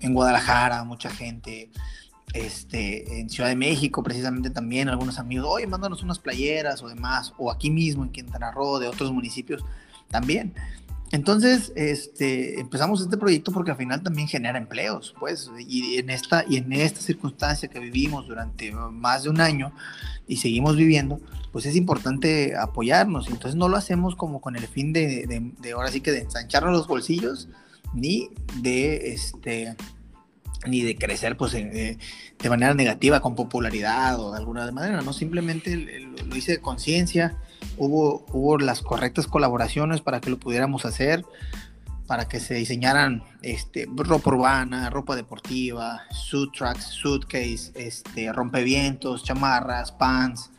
[0.00, 1.70] en Guadalajara, mucha gente,
[2.32, 7.32] este, en Ciudad de México precisamente también, algunos amigos, oye, mándanos unas playeras o demás,
[7.38, 9.64] o aquí mismo en Quintana Roo, de otros municipios
[10.08, 10.54] también.
[11.12, 16.44] Entonces, este, empezamos este proyecto porque al final también genera empleos, pues, y en esta,
[16.48, 19.72] y en esta circunstancia que vivimos durante más de un año
[20.26, 21.20] y seguimos viviendo,
[21.52, 23.28] pues es importante apoyarnos.
[23.28, 26.72] Entonces no lo hacemos como con el fin de, de, ahora sí que de ensancharnos
[26.72, 27.48] los bolsillos,
[27.92, 29.76] ni de este
[30.66, 31.98] ni de crecer pues de,
[32.48, 35.76] manera negativa con popularidad o de alguna manera, no simplemente
[36.26, 37.36] lo hice de conciencia,
[37.76, 41.24] hubo, hubo las correctas colaboraciones para que lo pudiéramos hacer,
[42.06, 49.92] para que se diseñaran este, ropa urbana, ropa deportiva, suit tracks, suitcase, este, rompevientos, chamarras,
[49.92, 50.50] pants,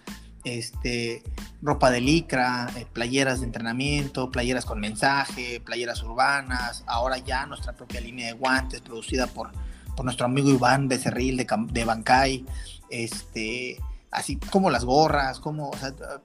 [0.44, 1.24] este,
[1.62, 7.74] ropa de licra, eh, playeras de entrenamiento, playeras con mensaje, playeras urbanas, ahora ya nuestra
[7.74, 9.52] propia línea de guantes producida por,
[9.96, 12.46] por nuestro amigo Iván Becerril de, de Bancay,
[12.90, 13.78] este,
[14.12, 15.72] así como las gorras, como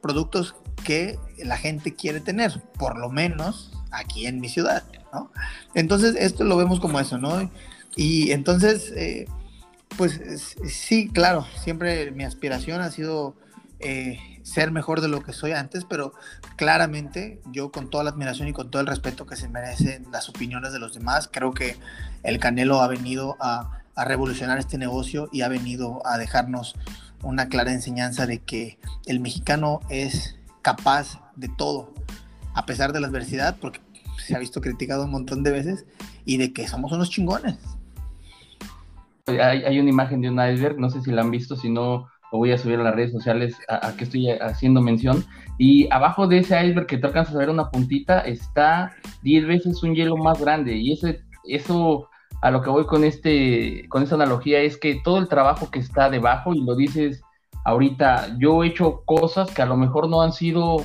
[0.00, 0.54] productos
[0.84, 5.30] que la gente quiere tener, por lo menos aquí en mi ciudad, ¿no?
[5.74, 7.50] Entonces, esto lo vemos como eso, ¿no?
[7.96, 9.26] Y entonces, eh,
[9.96, 10.20] pues
[10.66, 13.34] sí, claro, siempre mi aspiración ha sido
[13.80, 16.12] eh, ser mejor de lo que soy antes, pero
[16.60, 20.28] claramente yo con toda la admiración y con todo el respeto que se merecen las
[20.28, 21.78] opiniones de los demás, creo que
[22.22, 26.74] el Canelo ha venido a, revolucionar este negocio y ha venido a dejarnos
[27.22, 31.94] una clara enseñanza de que el mexicano es capaz de todo,
[32.54, 33.80] a pesar de la adversidad, porque
[34.18, 35.86] se ha visto criticado un montón de veces,
[36.26, 37.56] y de que somos unos chingones.
[39.26, 42.08] Hay, hay una imagen de un iceberg, no sé si la han visto, si no
[42.32, 45.24] lo voy a subir a las redes sociales a, que estoy haciendo mención.
[45.58, 49.82] Y abajo de ese iceberg que tú alcanzas a ver una puntita está 10 veces
[49.82, 50.76] un hielo más grande.
[50.76, 52.08] Y ese, eso
[52.42, 55.80] a lo que voy con, este, con esta analogía es que todo el trabajo que
[55.80, 57.22] está debajo, y lo dices
[57.64, 60.78] ahorita, yo he hecho cosas que a lo mejor no han sido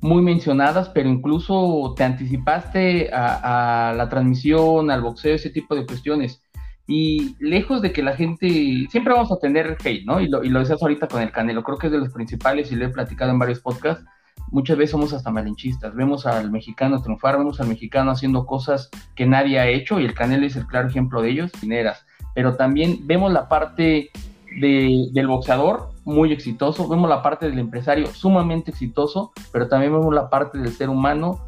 [0.00, 5.86] muy mencionadas, pero incluso te anticipaste a, a la transmisión, al boxeo, ese tipo de
[5.86, 6.42] cuestiones.
[6.90, 10.20] Y lejos de que la gente, siempre vamos a tener hate, ¿no?
[10.20, 12.72] Y lo, y lo decías ahorita con el Canelo, creo que es de los principales
[12.72, 14.04] y lo he platicado en varios podcasts.
[14.50, 19.26] Muchas veces somos hasta malinchistas, vemos al mexicano triunfar, vemos al mexicano haciendo cosas que
[19.26, 22.06] nadie ha hecho y el Canelo es el claro ejemplo de ellos, dineras.
[22.34, 24.08] Pero también vemos la parte
[24.58, 30.14] de, del boxeador muy exitoso, vemos la parte del empresario sumamente exitoso, pero también vemos
[30.14, 31.47] la parte del ser humano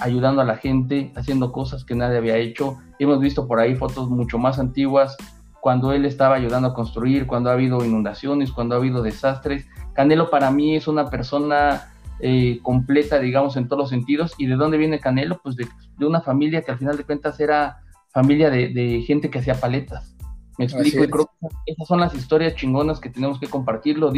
[0.00, 2.78] ayudando a la gente, haciendo cosas que nadie había hecho.
[2.98, 5.16] Hemos visto por ahí fotos mucho más antiguas
[5.60, 9.66] cuando él estaba ayudando a construir, cuando ha habido inundaciones, cuando ha habido desastres.
[9.94, 14.34] Canelo para mí es una persona eh, completa, digamos, en todos los sentidos.
[14.38, 15.40] ¿Y de dónde viene Canelo?
[15.42, 15.66] Pues de,
[16.00, 17.78] una familia que al final de cuentas era
[18.10, 20.16] familia de, gente que hacía paletas.
[20.58, 24.12] Me explico, y creo que esas son las historias chingonas que tenemos que compartirlo.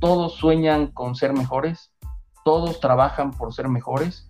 [0.00, 1.92] Todos sueñan con ser mejores,
[2.44, 4.27] todos trabajan por ser mejores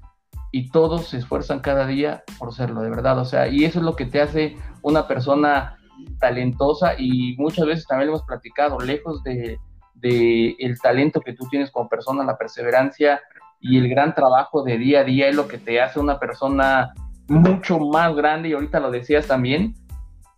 [0.51, 3.18] y todos se esfuerzan cada día por serlo, de verdad.
[3.18, 5.78] O sea, y eso es lo que te hace una persona
[6.18, 9.59] talentosa y muchas veces también lo hemos platicado, lejos de,
[10.01, 13.20] el talento que tú tienes como persona, la perseverancia
[13.61, 16.94] y el gran trabajo de día a día es lo que te hace una persona
[17.26, 19.74] mucho más grande y ahorita lo decías también,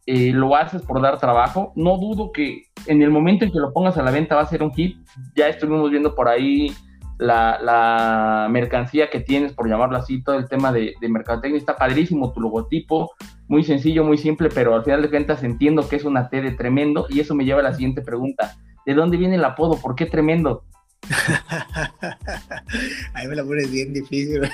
[0.07, 1.73] eh, lo haces por dar trabajo.
[1.77, 4.47] No dudo que en el momento en que lo pongas a la venta va a
[4.47, 4.97] ser un hit.
[5.37, 6.75] Ya estuvimos viendo por ahí
[7.21, 12.33] la, mercancía que tienes, por llamarlo así, todo el tema de, de mercadotecnia, está padrísimo
[12.33, 13.13] tu logotipo,
[13.49, 16.53] muy sencillo, muy simple, pero al final de cuentas entiendo que es una T de
[16.53, 18.57] tremendo y eso me lleva a la siguiente pregunta.
[18.87, 19.77] ¿De dónde viene el apodo?
[19.77, 20.65] ¿Por qué tremendo?
[23.15, 24.43] Ahí me la pones bien difícil.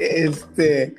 [0.00, 0.94] este,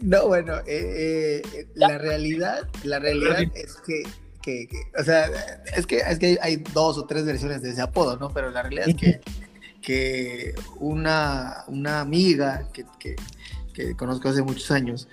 [0.00, 4.02] no, bueno, eh, eh, la realidad, la realidad es que,
[4.42, 4.68] que,
[4.98, 5.26] o sea,
[5.76, 8.30] es que, es que hay dos o tres versiones de ese apodo, ¿no?
[8.30, 9.20] Pero la realidad es que
[9.88, 12.84] que una, una amiga que,
[13.72, 15.08] que, conozco hace muchos años,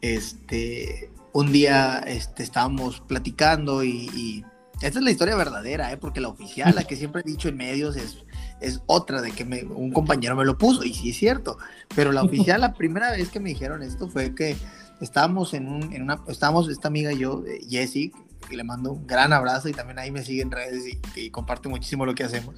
[0.00, 4.44] este, un día este, estábamos platicando y,
[4.82, 5.96] esta es la historia verdadera, ¿eh?
[5.96, 8.24] porque la oficial, la que siempre he dicho en medios, es,
[8.60, 11.56] es otra de que un compañero me lo puso, y sí es cierto,
[11.94, 14.56] pero la oficial, la primera vez que me dijeron esto fue que
[15.00, 18.10] estábamos en, un, en una, estábamos esta amiga y yo, Jessie,
[18.48, 21.30] que le mando un gran abrazo y también ahí me sigue en redes y, y
[21.30, 22.56] comparte muchísimo lo que hacemos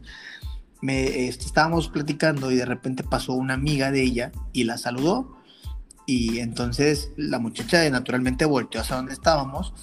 [0.80, 5.36] me este, estábamos platicando y de repente pasó una amiga de ella y la saludó.
[6.06, 9.74] Y entonces la muchacha naturalmente volteó hacia donde estábamos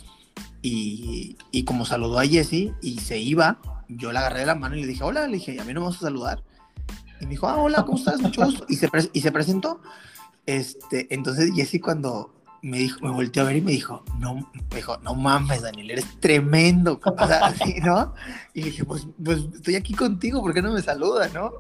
[0.62, 4.76] y, y como saludó a Jessie y se iba, yo la agarré de la mano
[4.76, 6.44] y le dije, hola, le dije, a mí no me a saludar.
[7.22, 8.22] Y me dijo, ah, hola, ¿cómo estás?
[8.22, 8.66] Mucho gusto.
[8.68, 9.82] Y se, y se presentó.
[10.46, 12.35] Este, entonces Jessie cuando
[12.66, 15.92] me dijo, me volteó a ver y me dijo, no, me dijo, no mames, Daniel,
[15.92, 17.00] eres tremendo.
[17.04, 18.16] O sea, así, ¿no?
[18.56, 21.52] Y dije, pues, pues estoy aquí contigo, ¿por qué no me saluda, no?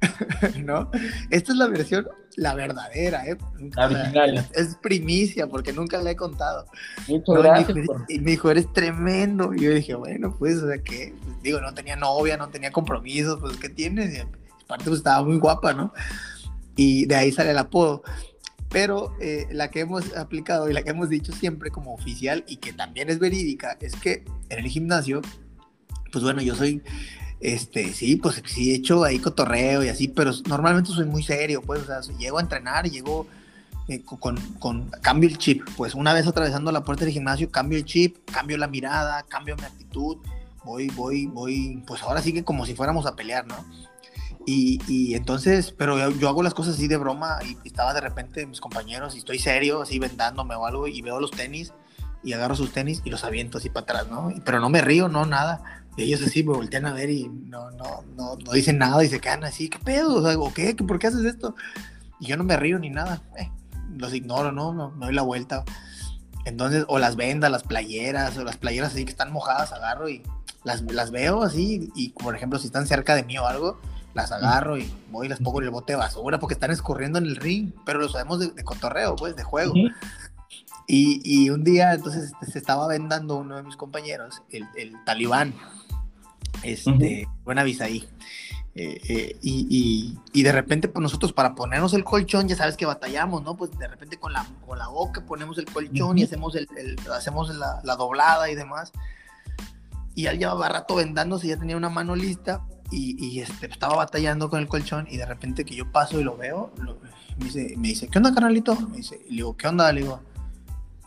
[0.64, 0.90] ¿No?
[1.28, 3.36] Esta es la versión, la verdadera, ¿eh?
[3.74, 4.48] La original.
[4.54, 6.64] Es, primicia, porque nunca la he contado.
[7.06, 7.76] Muchas gracias.
[8.08, 9.52] Y me, dijo, eres tremendo.
[9.52, 11.14] Y yo dije, bueno, pues, o sea, ¿qué?
[11.22, 14.14] Pues, digo, no tenía novia, no tenía compromisos, pues, ¿qué tienes?
[14.14, 15.92] Y aparte, pues, estaba muy guapa, ¿no?
[16.76, 18.02] Y de ahí sale el apodo
[18.68, 22.56] pero eh, la que hemos aplicado y la que hemos dicho siempre como oficial y
[22.56, 25.22] que también es verídica es que en el gimnasio,
[26.12, 26.82] pues bueno, yo soy,
[27.40, 31.62] este, sí, pues sí he hecho ahí cotorreo y así, pero normalmente soy muy serio,
[31.62, 33.26] pues, o sea, llego a entrenar llego
[33.88, 37.78] eh, con, con, cambio el chip, pues una vez atravesando la puerta del gimnasio, cambio
[37.78, 40.16] el chip, cambio la mirada, cambio mi actitud,
[40.64, 43.54] voy, voy, voy, pues ahora sí que como si fuéramos a pelear, ¿no?
[44.48, 48.60] Y, entonces, pero yo, hago las cosas así de broma y, estaba de repente mis
[48.60, 51.72] compañeros y estoy serio, así vendándome o algo y veo los tenis
[52.22, 54.32] y agarro sus tenis y los aviento así para atrás, ¿no?
[54.44, 55.84] Pero no me río, no, nada.
[55.96, 59.08] Y ellos así me voltean a ver y no, no, no, no dicen nada y
[59.08, 60.14] se quedan así, ¿qué pedo?
[60.14, 60.74] O sea, ¿qué?
[60.76, 61.56] ¿Por qué haces esto?
[62.20, 63.50] Y yo no me río ni nada, eh,
[63.96, 64.72] los ignoro, ¿no?
[64.72, 65.64] Me, doy la vuelta.
[66.44, 70.22] Entonces, o las vendas, las playeras, o las playeras así que están mojadas, agarro y
[70.62, 73.80] las, las veo así y, por ejemplo, si están cerca de mí o algo,
[74.16, 77.18] las agarro y voy y las pongo en el bote de basura porque están escurriendo
[77.18, 79.74] en el ring, pero lo sabemos de, cotorreo, pues, de juego.
[80.86, 84.92] y, y, un día, entonces, este, se estaba vendando uno de mis compañeros, el, el
[85.04, 85.54] talibán,
[86.62, 88.08] este, buena visa ahí.
[88.74, 92.76] Eh, eh, y, y, y, de repente, pues nosotros para ponernos el colchón, ya sabes
[92.76, 93.56] que batallamos, ¿no?
[93.56, 96.68] Pues de repente con la, con la boca ponemos el colchón y hacemos, el,
[97.14, 98.92] hacemos la, la, doblada y demás.
[100.14, 104.60] Y él llevaba rato vendándose, ya tenía una mano lista y, este, estaba batallando con
[104.60, 106.72] el colchón y de repente que yo paso y lo veo,
[107.36, 108.74] me, dice, me dice, ¿qué onda, carnalito?
[108.88, 109.92] Me dice, y le digo, ¿qué onda?
[109.92, 110.20] Digo,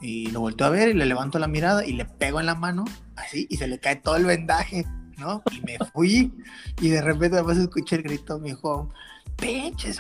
[0.02, 2.56] y lo volteo a ver y le levanto la mirada y le pego en la
[2.56, 4.86] mano, así, y se le cae todo el vendaje,
[5.18, 5.44] ¿no?
[5.52, 6.34] Y me fui
[6.82, 8.90] y de repente además escuché el grito, me dijo,
[9.36, 10.00] pinches,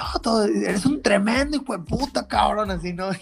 [0.65, 3.09] eres un tremendo hijo de puta, cabrón, así, ¿no?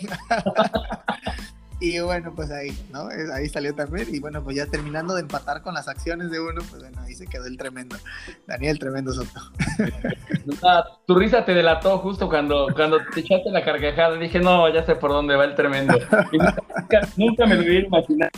[1.80, 3.07] Y bueno, pues ahí, ¿no?
[3.34, 4.07] Ahí salió también.
[4.11, 7.13] Y bueno, pues ya terminando de empatar con las acciones de uno, pues bueno, ahí
[7.13, 7.95] se quedó el tremendo.
[8.47, 9.39] Daniel, tremendo Soto.
[11.05, 14.17] tu risa te delató justo cuando, cuando te echaste la carcajada.
[14.17, 15.93] Dije, no, ya sé por dónde va el tremendo.
[17.17, 18.32] nunca, me lo hubiera imaginado.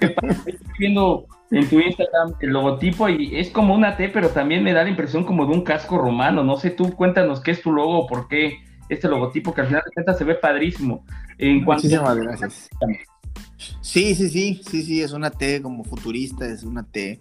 [0.00, 4.74] Estoy viendo en tu Instagram el logotipo y es como una T, pero también me
[4.74, 6.44] da la impresión como de un casco romano.
[6.44, 8.58] No sé, tú cuéntanos qué es tu logo, por qué
[8.88, 11.04] este logotipo que al final de cuentas se ve padrísimo.
[11.38, 12.68] En Muchísimas gracias.
[13.80, 17.20] Sí, sí, sí, sí, sí, es una T como futurista, es una T.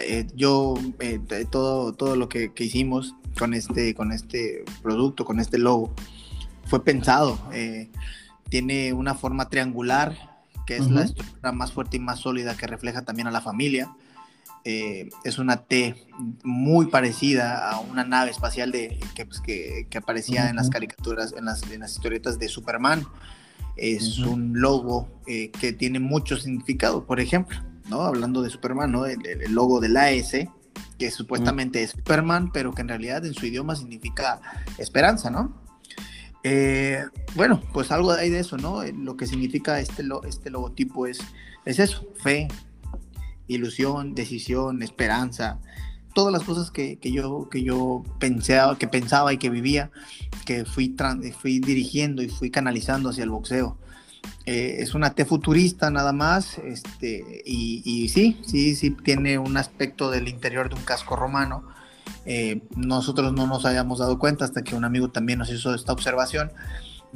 [0.00, 5.58] Eh, yo, eh, todo, todo lo que, hicimos con este, con este producto, con este
[5.58, 5.92] logo,
[6.66, 7.38] fue pensado.
[7.52, 7.90] Eh,
[8.48, 10.14] tiene una forma triangular,
[10.66, 13.90] que es la estructura más fuerte y más sólida que refleja también a la familia.
[14.64, 15.96] Eh, es una T
[16.44, 21.46] muy parecida a una nave espacial de, que, pues, que, aparecía en las caricaturas, en
[21.46, 23.04] las, en las, historietas de Superman.
[23.76, 27.58] Es un logo eh, que tiene mucho significado, por ejemplo,
[27.88, 28.02] ¿no?
[28.02, 29.06] Hablando de Superman, ¿no?
[29.06, 30.48] El, logo de la S,
[30.98, 34.40] que supuestamente es Superman, pero que en realidad en su idioma significa
[34.78, 35.60] esperanza, ¿no?
[36.44, 37.02] Eh,
[37.34, 38.82] bueno, pues algo hay de eso, ¿no?
[38.84, 41.20] Lo que significa este, este logotipo es,
[41.64, 42.48] es eso, fe,
[43.48, 45.58] ilusión, decisión, esperanza,
[46.14, 49.90] todas las cosas que, yo, que yo pensaba, que pensaba y que vivía,
[50.44, 50.94] que fui,
[51.38, 53.78] fui dirigiendo y fui canalizando hacia el boxeo.
[54.44, 60.10] Eh, es una T futurista nada más, este, y, sí, sí, sí tiene un aspecto
[60.10, 61.64] del interior de un casco romano.
[62.24, 65.92] Eh, nosotros no nos habíamos dado cuenta hasta que un amigo también nos hizo esta
[65.92, 66.52] observación,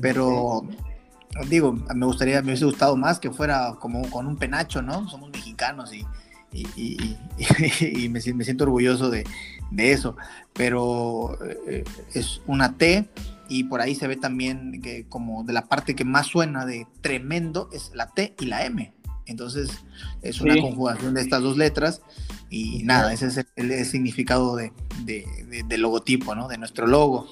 [0.01, 0.67] pero
[1.49, 5.09] digo, me gustaría, me hubiese gustado más que fuera como con un penacho, ¿no?
[5.09, 6.07] Somos mexicanos y,
[6.53, 9.25] y, me, siento orgulloso de,
[9.77, 10.17] eso.
[10.53, 11.85] Pero eh,
[12.15, 13.09] es una T
[13.49, 16.87] y por ahí se ve también que como de la parte que más suena de
[17.01, 18.93] tremendo es la T y la M.
[19.27, 19.85] Entonces
[20.23, 22.01] es una conjugación de estas dos letras
[22.49, 24.73] y nada, ese es el, significado de,
[25.05, 26.47] del logotipo, ¿no?
[26.47, 27.29] De nuestro logo.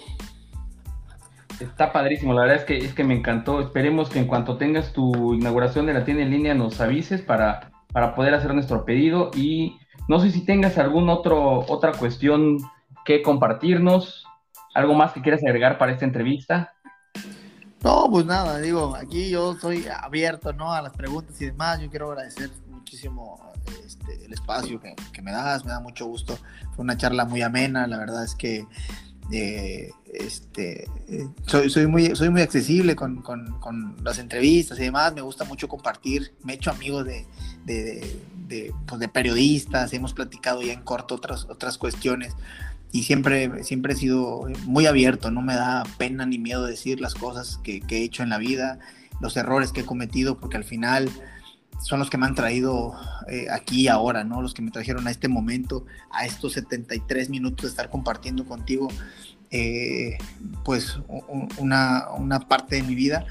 [1.60, 3.60] Está padrísimo, la verdad es que, es que me encantó.
[3.60, 7.70] Esperemos que en cuanto tengas tu inauguración de la tienda en línea nos avises para
[7.94, 9.78] para poder hacer nuestro pedido y
[10.08, 12.58] no sé si tengas alguna otra cuestión
[13.04, 14.26] que compartirnos,
[14.74, 16.72] algo más que quieras agregar para esta entrevista.
[17.84, 20.72] No, pues nada, digo, aquí yo soy abierto ¿no?
[20.72, 21.80] a las preguntas y demás.
[21.80, 23.52] Yo quiero agradecer muchísimo
[23.86, 26.36] este, el espacio que, que, me das, me da mucho gusto.
[26.74, 28.66] Fue una charla muy amena, la verdad es que
[29.32, 30.86] Eh, este,
[31.46, 35.66] soy, soy, muy, soy muy accesible con, con, las entrevistas y demás, me gusta mucho
[35.66, 37.26] compartir, me he hecho amigo de,
[37.64, 38.16] de,
[38.46, 42.34] de, pues de, periodistas, hemos platicado ya en corto otras, otras cuestiones
[42.92, 47.14] y siempre, siempre he sido muy abierto, no me da pena ni miedo decir las
[47.14, 48.78] cosas que, que he hecho en la vida,
[49.20, 51.10] los errores que he cometido, porque al final
[51.80, 52.94] son los que me han traído
[53.28, 54.42] eh, aquí ahora, ¿no?
[54.42, 58.88] Los que me trajeron a este momento, a estos 73 minutos de estar compartiendo contigo,
[59.50, 60.18] eh,
[60.64, 60.98] pues
[61.58, 63.26] una, una, parte de mi vida.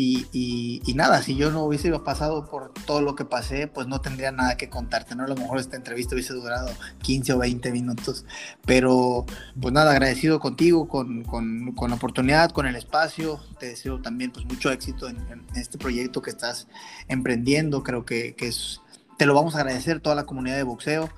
[0.00, 4.30] Y, nada, si yo no hubiese pasado por todo lo que pasé, pues no tendría
[4.30, 5.24] nada que contarte, ¿no?
[5.24, 6.70] A lo mejor esta entrevista hubiese durado
[7.02, 8.24] 15 o 20 minutos,
[8.64, 9.26] pero
[9.60, 14.46] pues nada, agradecido contigo, con, con, la oportunidad, con el espacio, te deseo también pues
[14.46, 15.18] mucho éxito en,
[15.56, 16.68] este proyecto que estás
[17.08, 18.80] emprendiendo, creo que, es,
[19.16, 21.10] te lo vamos a agradecer toda la comunidad de boxeo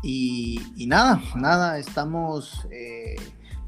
[0.00, 2.68] y, y nada, nada, estamos...
[2.70, 3.16] Eh,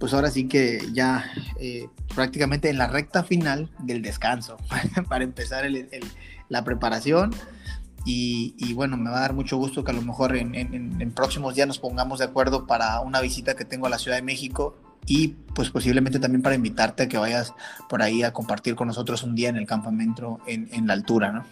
[0.04, 1.24] pues ahora sí que ya
[1.58, 4.58] eh, prácticamente en la recta final del descanso
[5.08, 5.64] para empezar
[6.50, 7.30] la preparación.
[8.04, 11.66] Y, bueno, me va a dar mucho gusto que a lo mejor en, próximos días
[11.66, 14.76] nos pongamos de acuerdo para una visita que tengo a la Ciudad de México
[15.06, 17.54] y pues posiblemente también para invitarte a que vayas
[17.88, 21.44] por ahí a compartir con nosotros un día en el campamento en, la altura, ¿no?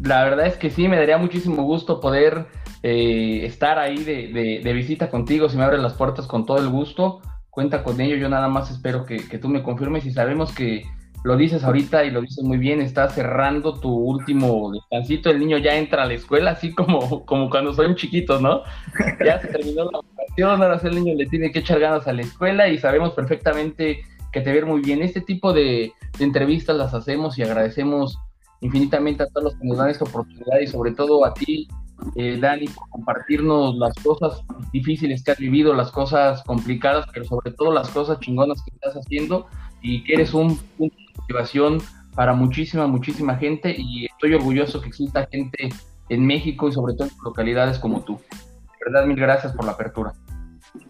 [0.00, 2.46] La verdad es que sí, me daría muchísimo gusto poder
[2.82, 7.20] eh, estar ahí de, visita contigo, si me abres las puertas con todo el gusto,
[7.50, 10.84] cuenta con ello, yo nada más espero que, tú me confirmes y sabemos que
[11.24, 15.58] lo dices ahorita y lo dices muy bien, estás cerrando tu último descansito, el niño
[15.58, 18.62] ya entra a la escuela, así como, como cuando son chiquitos, ¿no?
[19.24, 22.22] Ya se terminó la vacación, ahora el niño le tiene que echar ganas a la
[22.22, 24.00] escuela y sabemos perfectamente
[24.32, 25.02] que te ve muy bien.
[25.02, 28.18] Este tipo de, de entrevistas las hacemos y agradecemos
[28.60, 31.68] infinitamente a todos los que nos dan esta oportunidad y sobre todo a ti,
[32.16, 34.42] eh, Dani, por compartirnos las cosas
[34.72, 38.94] difíciles que has vivido, las cosas complicadas, pero sobre todo las cosas chingonas que estás
[38.94, 39.46] haciendo
[39.80, 41.78] y que eres un punto de motivación
[42.14, 45.70] para muchísima, muchísima gente y estoy orgulloso que exista gente
[46.08, 48.20] en México y sobre todo en localidades como tú.
[48.30, 50.12] De verdad, mil gracias por la apertura.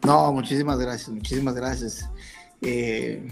[0.05, 2.11] No, muchísimas gracias, muchísimas gracias.
[2.61, 3.29] Eh,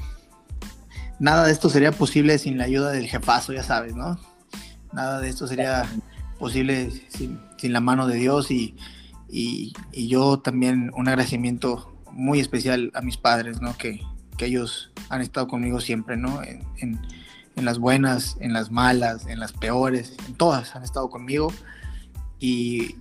[1.18, 4.18] nada de esto sería posible sin la ayuda del jefazo, ya sabes, ¿no?
[4.92, 5.84] Nada de esto sería
[6.40, 8.74] posible sin, la mano de Dios y,
[9.28, 13.76] y, yo también un agradecimiento muy especial a mis padres, ¿no?
[13.76, 14.00] Que,
[14.38, 16.42] que ellos han estado conmigo siempre, ¿no?
[16.42, 16.98] En, en,
[17.64, 21.52] las buenas, en las malas, en las peores, en todas han estado conmigo
[22.38, 22.94] y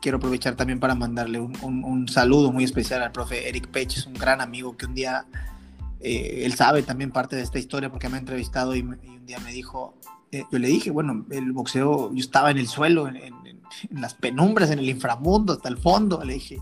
[0.00, 4.06] quiero aprovechar también para mandarle un, un, saludo muy especial al profe Eric Pech, es
[4.06, 5.26] un gran amigo que un día,
[5.98, 9.26] eh, él sabe también parte de esta historia porque me ha entrevistado y, y un
[9.26, 9.98] día me dijo,
[10.34, 14.70] eh, yo le dije, bueno, el boxeo, yo estaba en el suelo, en, las penumbras,
[14.72, 16.58] en el inframundo, hasta el fondo, le dije,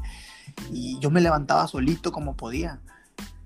[0.71, 2.81] y yo me levantaba solito como podía,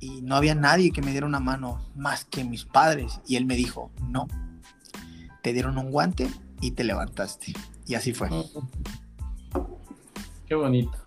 [0.00, 3.46] y no había nadie que me diera una mano más que mis padres, y él
[3.46, 4.26] me dijo, no,
[5.42, 6.28] te dieron un guante
[6.60, 7.52] y te levantaste,
[7.86, 8.28] y así fue.
[10.48, 10.98] Qué bonito.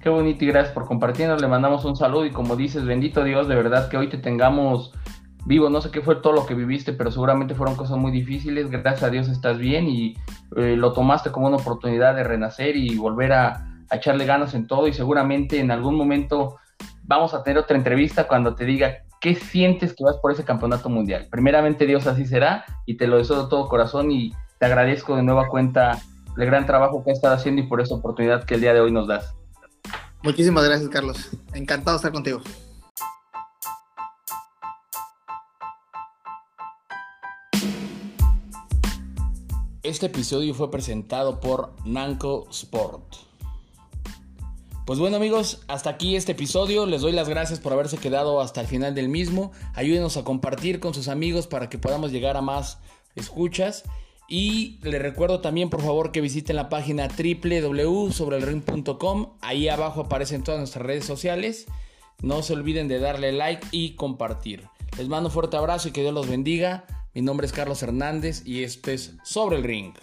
[0.00, 1.40] Qué bonito y gracias por compartirnos.
[1.40, 4.92] Le mandamos un saludo y como dices, bendito Dios, de verdad que hoy te tengamos
[5.46, 8.70] vivo, no sé qué fue todo lo que viviste, pero seguramente fueron cosas muy difíciles,
[8.70, 10.16] gracias a Dios estás bien y
[10.56, 14.88] eh, lo tomaste como una oportunidad de renacer y volver a, echarle ganas en todo
[14.88, 16.56] y seguramente en algún momento
[17.04, 20.88] vamos a tener otra entrevista cuando te diga qué sientes que vas por ese campeonato
[20.88, 21.28] mundial.
[21.30, 25.22] Primeramente Dios así será y te lo deseo de todo corazón y te agradezco de
[25.22, 26.00] nueva cuenta
[26.36, 28.80] el gran trabajo que has estado haciendo y por esa oportunidad que el día de
[28.80, 29.36] hoy nos das.
[30.22, 32.40] Muchísimas gracias Carlos, encantado de estar contigo.
[39.84, 43.16] Este episodio fue presentado por Nanco Sport.
[44.86, 46.86] Pues bueno amigos, hasta aquí este episodio.
[46.86, 49.52] Les doy las gracias por haberse quedado hasta el final del mismo.
[49.74, 52.78] Ayúdenos a compartir con sus amigos para que podamos llegar a más
[53.14, 53.84] escuchas.
[54.26, 59.32] Y les recuerdo también por favor que visiten la página www.sobrelring.com.
[59.42, 61.66] Ahí abajo aparecen todas nuestras redes sociales.
[62.22, 64.66] No se olviden de darle like y compartir.
[64.96, 66.86] Les mando un fuerte abrazo y que Dios los bendiga.
[67.14, 69.94] Mi nombre es Carlos Hernández y esto es Sobre el Ring.